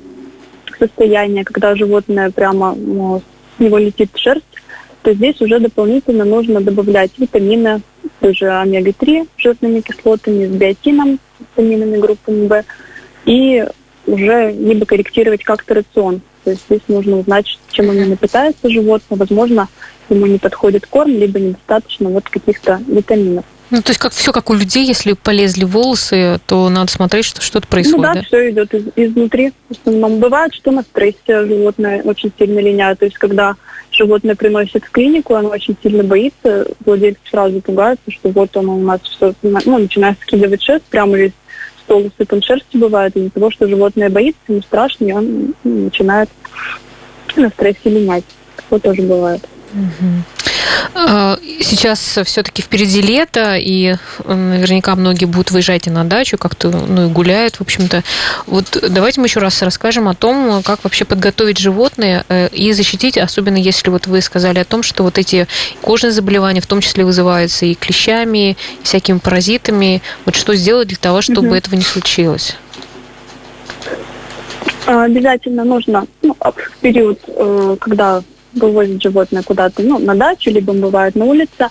состояние, 0.77 1.43
когда 1.43 1.75
животное 1.75 2.31
прямо 2.31 2.73
ну, 2.75 3.21
него 3.61 3.77
летит 3.77 4.09
шерсть, 4.15 4.45
то 5.01 5.13
здесь 5.13 5.41
уже 5.41 5.59
дополнительно 5.59 6.25
нужно 6.25 6.61
добавлять 6.61 7.11
витамины, 7.17 7.81
тоже 8.19 8.49
омега-3 8.49 9.27
жирными 9.37 9.81
кислотами, 9.81 10.45
с 10.45 10.49
биотином, 10.49 11.19
витаминами 11.39 11.97
группы 11.97 12.31
В, 12.31 12.63
и 13.25 13.65
уже 14.05 14.51
либо 14.51 14.85
корректировать 14.85 15.43
как-то 15.43 15.75
рацион. 15.75 16.21
То 16.43 16.51
есть 16.51 16.63
здесь 16.67 16.81
нужно 16.87 17.19
узнать, 17.19 17.59
чем 17.71 17.91
именно 17.91 18.17
питается 18.17 18.69
животное. 18.69 19.17
Возможно, 19.17 19.67
ему 20.09 20.25
не 20.25 20.39
подходит 20.39 20.87
корм, 20.87 21.11
либо 21.11 21.39
недостаточно 21.39 22.09
вот 22.09 22.29
каких-то 22.29 22.81
витаминов. 22.87 23.45
Ну, 23.71 23.81
то 23.81 23.91
есть 23.91 23.99
как 23.99 24.11
все 24.11 24.33
как 24.33 24.49
у 24.49 24.53
людей, 24.53 24.85
если 24.85 25.13
полезли 25.13 25.63
волосы, 25.63 26.39
то 26.45 26.69
надо 26.69 26.91
смотреть, 26.91 27.25
что 27.25 27.41
что-то 27.41 27.67
происходит. 27.67 27.97
Ну 27.97 28.03
да, 28.03 28.13
да? 28.15 28.21
все 28.23 28.51
идет 28.51 28.73
из, 28.73 28.83
изнутри. 28.97 29.53
В 29.69 29.71
основном 29.71 30.19
бывает, 30.19 30.53
что 30.53 30.71
на 30.71 30.81
стрессе 30.83 31.45
животное 31.45 32.01
очень 32.03 32.31
сильно 32.37 32.59
линяет. 32.59 32.99
То 32.99 33.05
есть 33.05 33.17
когда 33.17 33.55
животное 33.91 34.35
приносит 34.35 34.83
в 34.83 34.91
клинику, 34.91 35.35
оно 35.35 35.49
очень 35.49 35.75
сильно 35.81 36.03
боится, 36.03 36.67
владелец 36.85 37.17
сразу 37.29 37.61
пугается, 37.61 38.11
что 38.11 38.29
вот 38.29 38.55
оно 38.57 38.75
у 38.75 38.81
нас 38.81 38.99
все, 39.03 39.33
ну, 39.41 39.77
начинает 39.79 40.19
скидывать 40.21 40.61
шерсть, 40.61 40.85
прямо 40.85 41.17
весь 41.17 41.33
стол 41.83 42.05
усыпан 42.05 42.41
шерстью 42.41 42.79
бывает 42.79 43.15
из-за 43.15 43.29
того, 43.29 43.51
что 43.51 43.67
животное 43.67 44.09
боится, 44.09 44.39
ему 44.47 44.61
страшно, 44.61 45.05
и 45.05 45.11
он 45.11 45.53
ну, 45.63 45.85
начинает 45.85 46.29
на 47.35 47.49
стрессе 47.49 47.89
линять. 47.89 48.25
Такое 48.55 48.79
тоже 48.79 49.01
бывает. 49.01 49.47
А, 50.93 51.37
сейчас 51.61 52.19
все-таки 52.25 52.61
впереди 52.61 53.01
лето, 53.01 53.55
и 53.55 53.95
наверняка 54.25 54.95
многие 54.95 55.25
будут 55.25 55.51
выезжать 55.51 55.87
и 55.87 55.89
на 55.89 56.03
дачу, 56.03 56.37
как-то 56.37 56.69
ну, 56.69 57.07
и 57.07 57.09
гуляют, 57.09 57.55
в 57.55 57.61
общем-то. 57.61 58.03
Вот 58.47 58.83
давайте 58.89 59.21
мы 59.21 59.27
еще 59.27 59.39
раз 59.39 59.61
расскажем 59.61 60.07
о 60.07 60.15
том, 60.15 60.61
как 60.63 60.83
вообще 60.83 61.05
подготовить 61.05 61.57
животное 61.57 62.25
э, 62.29 62.49
и 62.49 62.73
защитить, 62.73 63.17
особенно 63.17 63.57
если 63.57 63.89
вот 63.89 64.07
вы 64.07 64.21
сказали 64.21 64.59
о 64.59 64.65
том, 64.65 64.83
что 64.83 65.03
вот 65.03 65.17
эти 65.17 65.47
кожные 65.81 66.11
заболевания 66.11 66.61
в 66.61 66.67
том 66.67 66.81
числе 66.81 67.05
вызываются 67.05 67.65
и 67.65 67.75
клещами, 67.75 68.51
и 68.51 68.57
всякими 68.83 69.19
паразитами. 69.19 70.01
Вот 70.25 70.35
что 70.35 70.55
сделать 70.55 70.89
для 70.89 70.97
того, 70.97 71.21
чтобы 71.21 71.47
угу. 71.49 71.55
этого 71.55 71.75
не 71.75 71.83
случилось? 71.83 72.55
Обязательно 74.85 75.63
нужно 75.63 76.05
ну, 76.21 76.35
в 76.39 76.77
период, 76.81 77.19
э, 77.27 77.77
когда 77.79 78.23
вывозят 78.53 79.01
животное 79.01 79.43
куда-то, 79.43 79.81
ну, 79.83 79.99
на 79.99 80.15
дачу, 80.15 80.49
либо 80.49 80.73
бывает 80.73 81.15
на 81.15 81.25
улице, 81.25 81.69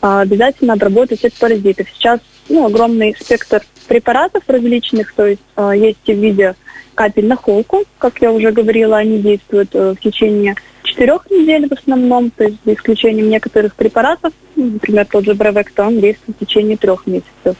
а, 0.00 0.20
обязательно 0.20 0.74
обработать 0.74 1.24
от 1.24 1.34
паразитов. 1.34 1.88
Сейчас 1.94 2.20
ну, 2.48 2.66
огромный 2.66 3.16
спектр 3.18 3.62
препаратов 3.86 4.42
различных, 4.46 5.12
то 5.14 5.26
есть 5.26 5.42
а, 5.56 5.74
есть 5.74 5.98
в 6.04 6.12
виде 6.12 6.54
капель 6.94 7.26
на 7.26 7.36
холку, 7.36 7.84
как 7.98 8.20
я 8.20 8.32
уже 8.32 8.50
говорила, 8.50 8.96
они 8.96 9.18
действуют 9.18 9.72
э, 9.72 9.94
в 9.96 10.00
течение 10.00 10.56
четырех 10.98 11.30
недель 11.30 11.68
в 11.68 11.72
основном, 11.72 12.30
то 12.30 12.44
есть 12.44 12.58
за 12.64 12.74
исключением 12.74 13.30
некоторых 13.30 13.74
препаратов, 13.76 14.32
ну, 14.56 14.72
например, 14.72 15.06
тот 15.06 15.24
же 15.24 15.34
Бревекта, 15.34 15.86
он 15.86 16.00
действует 16.00 16.36
в 16.36 16.44
течение 16.44 16.76
трех 16.76 17.06
месяцев. 17.06 17.56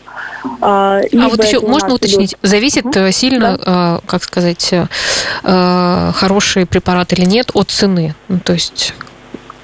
А, 0.61 1.01
а 1.01 1.29
вот 1.29 1.45
еще 1.45 1.61
можно 1.61 1.95
уточнить, 1.95 2.33
идет... 2.33 2.41
зависит 2.43 2.87
угу. 2.87 3.11
сильно, 3.13 3.59
да. 3.59 4.01
как 4.07 4.25
сказать, 4.25 4.73
э, 4.73 6.13
хороший 6.15 6.67
препарат 6.67 7.13
или 7.13 7.25
нет 7.25 7.51
от 7.55 7.71
цены, 7.71 8.15
ну, 8.27 8.41
то 8.41 8.55
есть 8.55 8.95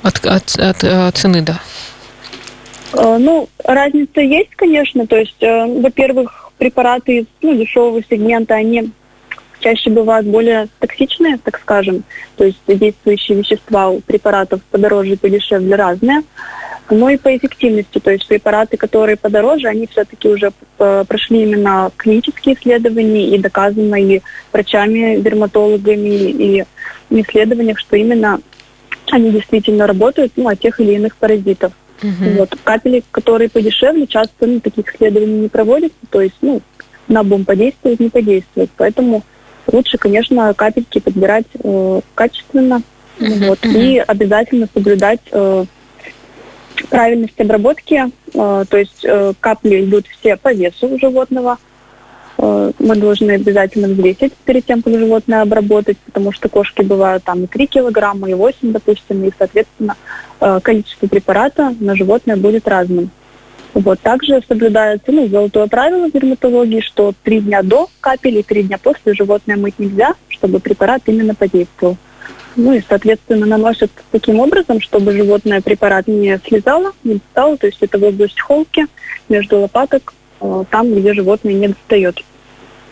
от, 0.03 0.25
от, 0.25 0.57
от, 0.57 0.85
от 0.85 1.17
цены, 1.17 1.43
да. 1.43 1.61
Ну, 2.93 3.49
разница 3.65 4.21
есть, 4.21 4.55
конечно, 4.55 5.05
то 5.09 5.17
есть, 5.17 5.41
во-первых, 5.41 6.53
препараты 6.59 7.19
из 7.19 7.25
ну, 7.43 7.55
дешевого 7.55 8.01
сегмента, 8.09 8.55
они 8.55 8.93
чаще 9.64 9.88
бывают 9.88 10.27
более 10.27 10.68
токсичные, 10.79 11.38
так 11.42 11.59
скажем, 11.59 12.05
то 12.37 12.44
есть 12.44 12.59
действующие 12.66 13.38
вещества 13.38 13.88
у 13.88 14.00
препаратов 14.00 14.61
подороже 14.70 15.12
и 15.12 15.16
подешевле 15.16 15.74
разные, 15.74 16.20
но 16.90 17.09
и 17.09 17.16
по 17.16 17.35
эффективности, 17.35 17.98
то 17.98 18.11
есть 18.11 18.29
препараты, 18.29 18.77
которые 18.77 19.16
подороже, 19.16 19.68
они 19.68 19.87
все-таки 19.87 20.29
уже 20.29 20.53
э, 20.79 21.05
прошли 21.09 21.44
именно 21.44 21.90
клинические 21.96 22.57
исследования 22.57 23.35
и 23.35 23.38
доказано 23.38 23.94
и 23.94 24.20
врачами, 24.53 25.18
дерматологами 25.18 26.31
и 26.31 26.64
в 27.09 27.20
исследованиях, 27.20 27.79
что 27.79 27.96
именно 27.96 28.40
они 29.11 29.31
действительно 29.31 29.87
работают 29.87 30.33
ну, 30.37 30.48
от 30.48 30.61
тех 30.61 30.79
или 30.79 30.92
иных 30.92 31.16
паразитов. 31.16 31.72
Угу. 32.03 32.31
Вот. 32.37 32.55
Капели, 32.64 33.03
которые 33.11 33.48
подешевле, 33.48 34.07
часто 34.07 34.46
ну, 34.46 34.61
таких 34.61 34.94
исследований 34.94 35.40
не 35.40 35.48
проводятся, 35.48 35.96
то 36.11 36.20
есть 36.20 36.37
ну, 36.42 36.61
на 37.09 37.22
бомб 37.22 37.46
подействует, 37.46 38.00
не 38.00 38.11
подействует. 38.11 38.70
Поэтому 38.77 39.22
лучше, 39.70 39.98
конечно, 39.98 40.53
капельки 40.55 40.98
подбирать 40.98 41.46
э, 41.62 42.00
качественно 42.14 42.83
uh 43.18 43.48
вот, 43.48 43.64
uh 43.64 43.79
и 43.79 43.98
обязательно 43.98 44.68
соблюдать 44.72 45.20
э, 45.31 45.64
правильность 46.90 47.40
обработки. 47.40 48.05
Э, 48.35 48.64
то 48.68 48.77
есть 48.77 49.05
э, 49.05 49.33
капли 49.40 49.85
идут 49.85 50.07
все 50.09 50.37
по 50.37 50.53
весу 50.53 50.98
животного. 50.98 51.59
Э, 52.38 52.72
мы 52.79 52.96
должны 52.96 53.33
обязательно 53.33 53.88
взвесить 53.88 54.33
перед 54.44 54.66
тем, 54.66 54.83
как 54.83 54.94
животное 54.94 55.42
обработать, 55.42 55.98
потому 55.98 56.33
что 56.33 56.48
кошки 56.48 56.83
бывают 56.83 57.24
там 57.24 57.44
и 57.44 57.46
3 57.46 57.66
килограмма, 57.66 58.31
и 58.31 58.35
8, 58.35 58.72
допустим, 58.72 59.24
и, 59.24 59.33
соответственно, 59.37 59.96
э, 60.40 60.61
количество 60.62 61.07
препарата 61.07 61.74
на 61.81 61.94
животное 61.94 62.37
будет 62.37 62.66
разным. 62.68 63.11
Вот. 63.75 64.01
Также 64.01 64.41
соблюдается 64.47 65.11
ну, 65.11 65.27
золотое 65.29 65.67
правило 65.67 66.09
в 66.09 66.13
дерматологии, 66.13 66.81
что 66.81 67.13
три 67.25 67.41
дня 67.41 67.63
до 67.63 67.89
капели 68.01 68.39
и 68.39 68.43
три 68.43 68.63
дня 68.63 68.79
после 68.79 69.15
животное 69.15 69.57
мыть 69.57 69.79
нельзя, 69.79 70.15
чтобы 70.29 70.61
препарат 70.61 71.03
именно 71.07 71.35
подействовал. 71.35 71.97
Ну 72.57 72.73
и, 72.73 72.81
соответственно, 72.89 73.47
наносят 73.47 73.91
таким 74.13 74.39
образом, 74.39 74.81
чтобы 74.81 75.13
животное 75.13 75.61
препарат 75.61 76.07
не 76.07 76.41
слезало, 76.47 76.93
не 77.03 77.15
достало, 77.15 77.57
то 77.57 77.67
есть 77.67 77.79
это 77.81 77.99
в 77.99 78.05
область 78.05 78.41
холки, 78.41 78.87
между 79.29 79.59
лопаток, 79.59 80.15
э, 80.41 80.65
там, 80.71 80.95
где 80.95 81.13
животное 81.15 81.55
не 81.55 81.69
достает 81.69 82.23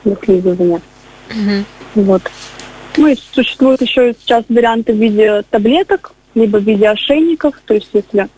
для 0.04 0.16
слизывания. 0.16 0.80
Mm-hmm. 1.28 1.64
Вот. 1.94 2.22
Ну 2.96 3.06
и 3.06 3.16
существуют 3.32 3.82
еще 3.82 4.14
сейчас 4.20 4.44
варианты 4.48 4.92
в 4.94 4.96
виде 4.96 5.42
таблеток, 5.50 6.12
либо 6.34 6.56
в 6.56 6.64
виде 6.64 6.88
ошейников, 6.88 7.54
то 7.64 7.74
есть 7.74 7.88
если 7.92 8.28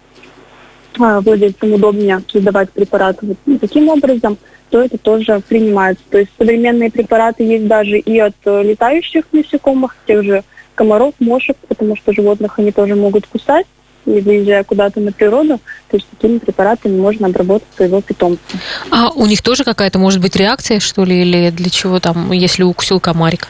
владельцам 0.99 1.73
удобнее 1.73 2.23
создавать 2.31 2.71
препараты 2.71 3.27
вот 3.27 3.61
таким 3.61 3.89
образом, 3.89 4.39
то 4.71 4.83
это 4.83 4.99
тоже 4.99 5.41
принимается. 5.47 6.03
То 6.11 6.19
есть 6.19 6.31
современные 6.37 6.91
препараты 6.91 7.45
есть 7.45 7.67
даже 7.67 7.99
и 7.99 8.19
от 8.19 8.35
э, 8.45 8.63
летающих 8.63 9.25
насекомых, 9.33 9.97
тех 10.07 10.25
же 10.25 10.43
комаров, 10.75 11.15
мошек, 11.21 11.57
потому 11.69 11.97
что 11.97 12.13
животных 12.13 12.59
они 12.59 12.73
тоже 12.73 12.97
могут 12.97 13.27
кусать. 13.27 13.67
И 14.07 14.21
выезжая 14.21 14.65
куда-то 14.65 15.01
на 15.01 15.13
природу, 15.13 15.61
то 15.91 15.97
есть 15.97 16.07
такими 16.11 16.37
препаратами 16.37 17.01
можно 17.01 17.29
обработать 17.29 17.69
своего 17.75 18.03
питомца. 18.03 18.43
А 18.91 19.11
у 19.11 19.25
них 19.25 19.41
тоже 19.41 19.65
какая-то 19.65 19.99
может 19.99 20.21
быть 20.21 20.37
реакция, 20.37 20.79
что 20.79 21.05
ли, 21.05 21.23
или 21.23 21.49
для 21.49 21.71
чего 21.71 22.01
там, 22.01 22.31
если 22.33 22.65
укусил 22.65 23.01
комарик? 23.01 23.49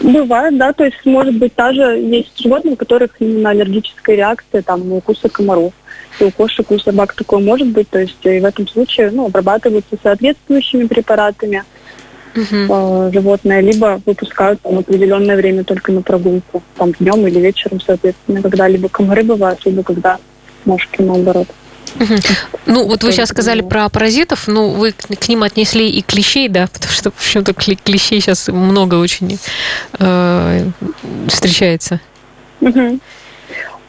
Бывает, 0.00 0.56
да, 0.56 0.72
то 0.72 0.84
есть 0.84 1.04
может 1.04 1.36
быть 1.36 1.54
та 1.54 1.72
же, 1.72 1.82
есть 1.82 2.40
животные, 2.40 2.72
у 2.72 2.76
которых 2.76 3.10
именно 3.18 3.50
аллергическая 3.50 4.16
реакция 4.16 4.62
там, 4.62 4.88
на 4.88 4.94
укусы 4.96 5.28
комаров 5.28 5.72
у 6.20 6.30
кошек, 6.30 6.70
у 6.70 6.78
собак 6.78 7.14
такое 7.14 7.40
может 7.40 7.68
быть. 7.68 7.88
То 7.90 8.00
есть 8.00 8.18
и 8.24 8.40
в 8.40 8.44
этом 8.44 8.68
случае 8.68 9.10
ну, 9.10 9.26
обрабатываются 9.26 9.96
соответствующими 10.02 10.86
препаратами 10.86 11.64
uh-huh. 12.34 13.08
э, 13.08 13.12
животное, 13.12 13.60
либо 13.60 14.00
выпускают 14.04 14.60
там, 14.62 14.78
определенное 14.78 15.36
время 15.36 15.64
только 15.64 15.92
на 15.92 16.02
прогулку, 16.02 16.62
там 16.76 16.92
днем 16.92 17.26
или 17.26 17.38
вечером, 17.40 17.80
соответственно, 17.80 18.42
когда 18.42 18.68
либо 18.68 18.88
комары 18.88 19.22
бывают, 19.22 19.64
либо 19.64 19.82
когда 19.82 20.18
мошки 20.64 21.02
наоборот. 21.02 21.48
Угу. 22.00 22.14
Ну, 22.66 22.88
вот 22.88 23.04
вы 23.04 23.12
сейчас 23.12 23.28
сказали 23.28 23.60
про 23.60 23.88
паразитов, 23.88 24.48
ну, 24.48 24.70
вы 24.70 24.92
к 24.92 25.28
ним 25.28 25.42
отнесли 25.42 25.88
и 25.88 26.02
клещей, 26.02 26.48
да, 26.48 26.66
потому 26.66 26.92
что, 26.92 27.10
в 27.10 27.18
общем-то, 27.18 27.54
клещей 27.54 28.20
сейчас 28.20 28.48
много 28.48 28.96
очень 28.96 29.38
э, 30.00 30.66
встречается. 31.28 32.00
Угу. 32.60 32.98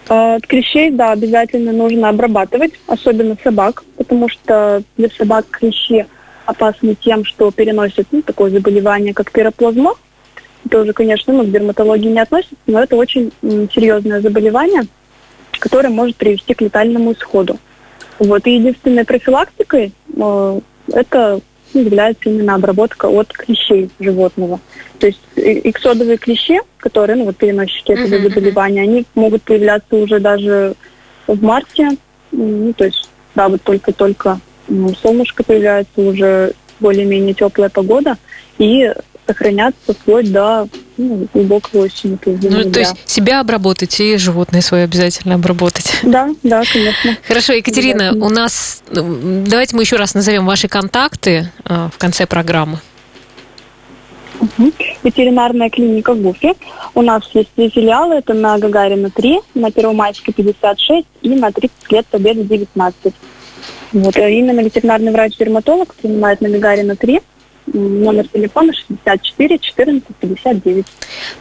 От 0.08 0.12
а, 0.12 0.40
клещей, 0.40 0.92
да, 0.92 1.14
обязательно 1.14 1.72
нужно 1.72 2.10
обрабатывать, 2.10 2.74
особенно 2.86 3.36
собак, 3.44 3.84
потому 3.98 4.30
что 4.30 4.84
для 4.98 5.10
собак 5.10 5.48
клещи 5.50 6.06
опасны 6.46 6.94
тем, 6.94 7.26
что 7.26 7.50
переносят 7.50 8.08
ну, 8.12 8.22
такое 8.22 8.52
заболевание, 8.52 9.16
как 9.16 9.32
пироплазма. 9.32 9.96
Это 10.64 10.82
уже, 10.82 10.94
конечно, 10.94 11.34
ну, 11.34 11.44
к 11.44 11.52
дерматологии 11.52 12.10
не 12.10 12.20
относится, 12.20 12.56
но 12.68 12.84
это 12.84 12.96
очень 12.96 13.32
серьезное 13.42 14.22
заболевание, 14.22 14.84
которое 15.58 15.90
может 15.90 16.18
привести 16.18 16.54
к 16.54 16.62
летальному 16.62 17.14
исходу. 17.14 17.58
Вот. 18.20 18.46
И 18.46 18.56
единственной 18.56 19.06
профилактикой 19.06 19.92
э, 20.16 20.60
это 20.94 21.40
является 21.80 22.30
именно 22.30 22.56
обработка 22.56 23.08
от 23.08 23.32
клещей 23.34 23.90
животного. 24.00 24.60
То 25.00 25.08
есть 25.08 25.22
иксодовые 25.36 26.18
клещи, 26.18 26.60
которые, 26.78 27.18
ну 27.18 27.26
вот 27.26 27.38
переносчики 27.38 27.92
этого 27.92 28.08
uh-huh, 28.08 28.30
заболевания, 28.30 28.82
они 28.82 29.06
могут 29.16 29.44
появляться 29.44 29.96
уже 29.96 30.20
даже 30.20 30.76
в 31.28 31.42
марте, 31.44 31.90
ну 32.32 32.74
то 32.74 32.86
есть, 32.86 33.10
да, 33.34 33.50
вот 33.50 33.62
только-только 33.62 34.40
ну, 34.68 34.94
солнышко 34.96 35.44
появляется, 35.44 36.02
уже 36.02 36.54
более-менее 36.80 37.34
теплая 37.34 37.70
погода, 37.70 38.18
и 38.58 38.92
сохраняться 39.28 39.94
вплоть 39.94 40.32
до 40.32 40.68
ну, 40.98 41.28
глубокой 41.34 41.82
осени. 41.82 42.18
То 42.18 42.32
есть, 42.32 42.44
ну, 42.44 42.72
то 42.72 42.80
есть 42.80 42.96
себя 43.06 43.40
обработать 43.40 44.00
и 44.00 44.18
животные 44.18 44.62
свои 44.62 44.84
обязательно 44.84 45.36
обработать. 45.36 45.92
Да, 46.04 46.30
да, 46.44 46.64
конечно. 46.72 47.18
Хорошо, 47.28 47.54
Екатерина, 47.54 48.14
у 48.14 48.30
нас... 48.30 48.84
Ну, 48.92 49.44
давайте 49.46 49.76
мы 49.76 49.84
еще 49.84 49.96
раз 49.96 50.14
назовем 50.14 50.46
ваши 50.46 50.68
контакты 50.68 51.52
э, 51.66 51.90
в 51.94 51.98
конце 51.98 52.26
программы. 52.26 52.80
Угу. 54.40 54.72
Ветеринарная 55.04 55.70
клиника 55.70 56.14
ГУФИ. 56.14 56.54
У 56.94 57.02
нас 57.02 57.24
есть 57.34 57.50
две 57.56 57.70
филиалы. 57.70 58.16
Это 58.16 58.34
на 58.34 58.58
Гагарина 58.58 59.10
3, 59.10 59.40
на 59.56 59.72
Первомайской 59.72 60.34
56 60.34 61.08
и 61.22 61.30
на 61.30 61.52
30 61.52 61.92
лет 61.92 62.06
Победы 62.08 62.44
19. 62.44 63.14
Вот. 63.94 64.18
Э, 64.18 64.32
именно 64.32 64.60
ветеринарный 64.62 65.12
врач-дерматолог 65.12 65.96
принимает 65.96 66.42
на 66.42 66.50
Гагарина 66.50 66.96
3 66.96 67.22
номер 67.74 68.28
телефона 68.28 68.74
64 68.74 69.60
14 69.60 70.04
59. 70.20 70.86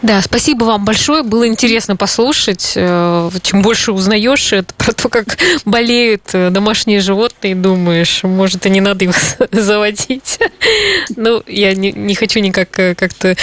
Да, 0.02 0.22
спасибо 0.22 0.64
вам 0.64 0.84
большое. 0.84 1.22
Было 1.22 1.46
интересно 1.46 1.96
послушать. 1.96 2.72
Э, 2.76 3.30
чем 3.42 3.62
больше 3.62 3.92
узнаешь 3.92 4.52
это 4.52 4.72
про 4.74 4.92
то, 4.92 5.08
как 5.08 5.38
болеют 5.64 6.22
э, 6.32 6.50
домашние 6.50 7.00
животные, 7.00 7.54
думаешь, 7.54 8.22
может, 8.22 8.66
и 8.66 8.70
не 8.70 8.80
надо 8.80 9.04
их 9.04 9.14
заводить. 9.52 10.38
Ну, 11.16 11.42
я 11.46 11.74
не, 11.74 11.92
не 11.92 12.14
хочу 12.14 12.40
никак 12.40 12.78
э, 12.78 12.94
как-то 12.94 13.37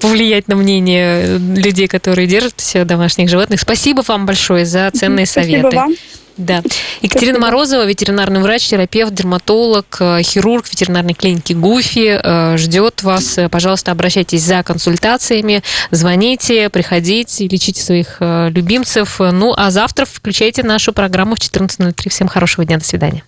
повлиять 0.00 0.48
на 0.48 0.56
мнение 0.56 1.38
людей, 1.38 1.88
которые 1.88 2.26
держат 2.26 2.54
все 2.56 2.84
домашних 2.84 3.28
животных. 3.28 3.60
Спасибо 3.60 4.02
вам 4.06 4.26
большое 4.26 4.64
за 4.64 4.90
ценные 4.92 5.26
спасибо 5.26 5.62
советы. 5.62 5.76
Вам. 5.76 5.94
Да. 6.36 6.62
Екатерина 7.00 7.38
Морозова, 7.38 7.86
ветеринарный 7.86 8.40
врач, 8.40 8.66
терапевт, 8.66 9.14
дерматолог, 9.14 9.96
э, 10.00 10.22
хирург 10.22 10.68
ветеринарной 10.68 11.14
клиники 11.14 11.52
ГУФИ 11.52 12.20
э, 12.22 12.56
ждет 12.56 13.02
вас. 13.02 13.38
Пожалуйста, 13.50 13.92
обращайтесь 13.92 14.42
за 14.42 14.62
консультациями, 14.62 15.62
звоните, 15.90 16.68
приходите, 16.70 17.46
лечите 17.46 17.82
своих 17.82 18.16
э, 18.20 18.50
любимцев. 18.50 19.20
Ну, 19.20 19.54
а 19.56 19.70
завтра 19.70 20.06
включайте 20.06 20.62
нашу 20.62 20.92
программу 20.92 21.36
в 21.36 21.38
14.03. 21.38 22.08
Всем 22.08 22.28
хорошего 22.28 22.64
дня, 22.64 22.78
до 22.78 22.84
свидания. 22.84 23.22